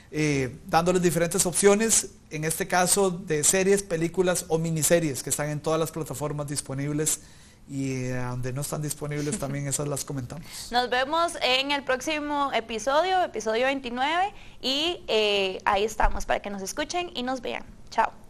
Eh, 0.09 0.55
dándoles 0.67 1.01
diferentes 1.01 1.45
opciones, 1.45 2.11
en 2.29 2.45
este 2.45 2.65
caso 2.65 3.11
de 3.11 3.43
series, 3.43 3.83
películas 3.83 4.45
o 4.47 4.57
miniseries 4.57 5.21
que 5.21 5.29
están 5.29 5.49
en 5.49 5.59
todas 5.59 5.77
las 5.77 5.91
plataformas 5.91 6.47
disponibles 6.47 7.19
y 7.69 8.05
eh, 8.05 8.15
donde 8.15 8.53
no 8.53 8.61
están 8.61 8.81
disponibles 8.81 9.39
también 9.39 9.67
esas 9.67 9.87
las 9.87 10.05
comentamos. 10.05 10.45
Nos 10.71 10.89
vemos 10.89 11.33
en 11.41 11.71
el 11.71 11.83
próximo 11.83 12.51
episodio, 12.53 13.21
episodio 13.23 13.65
29, 13.65 14.33
y 14.61 15.03
eh, 15.07 15.59
ahí 15.65 15.83
estamos 15.83 16.25
para 16.25 16.39
que 16.39 16.49
nos 16.49 16.61
escuchen 16.61 17.11
y 17.13 17.23
nos 17.23 17.41
vean. 17.41 17.63
Chao. 17.89 18.26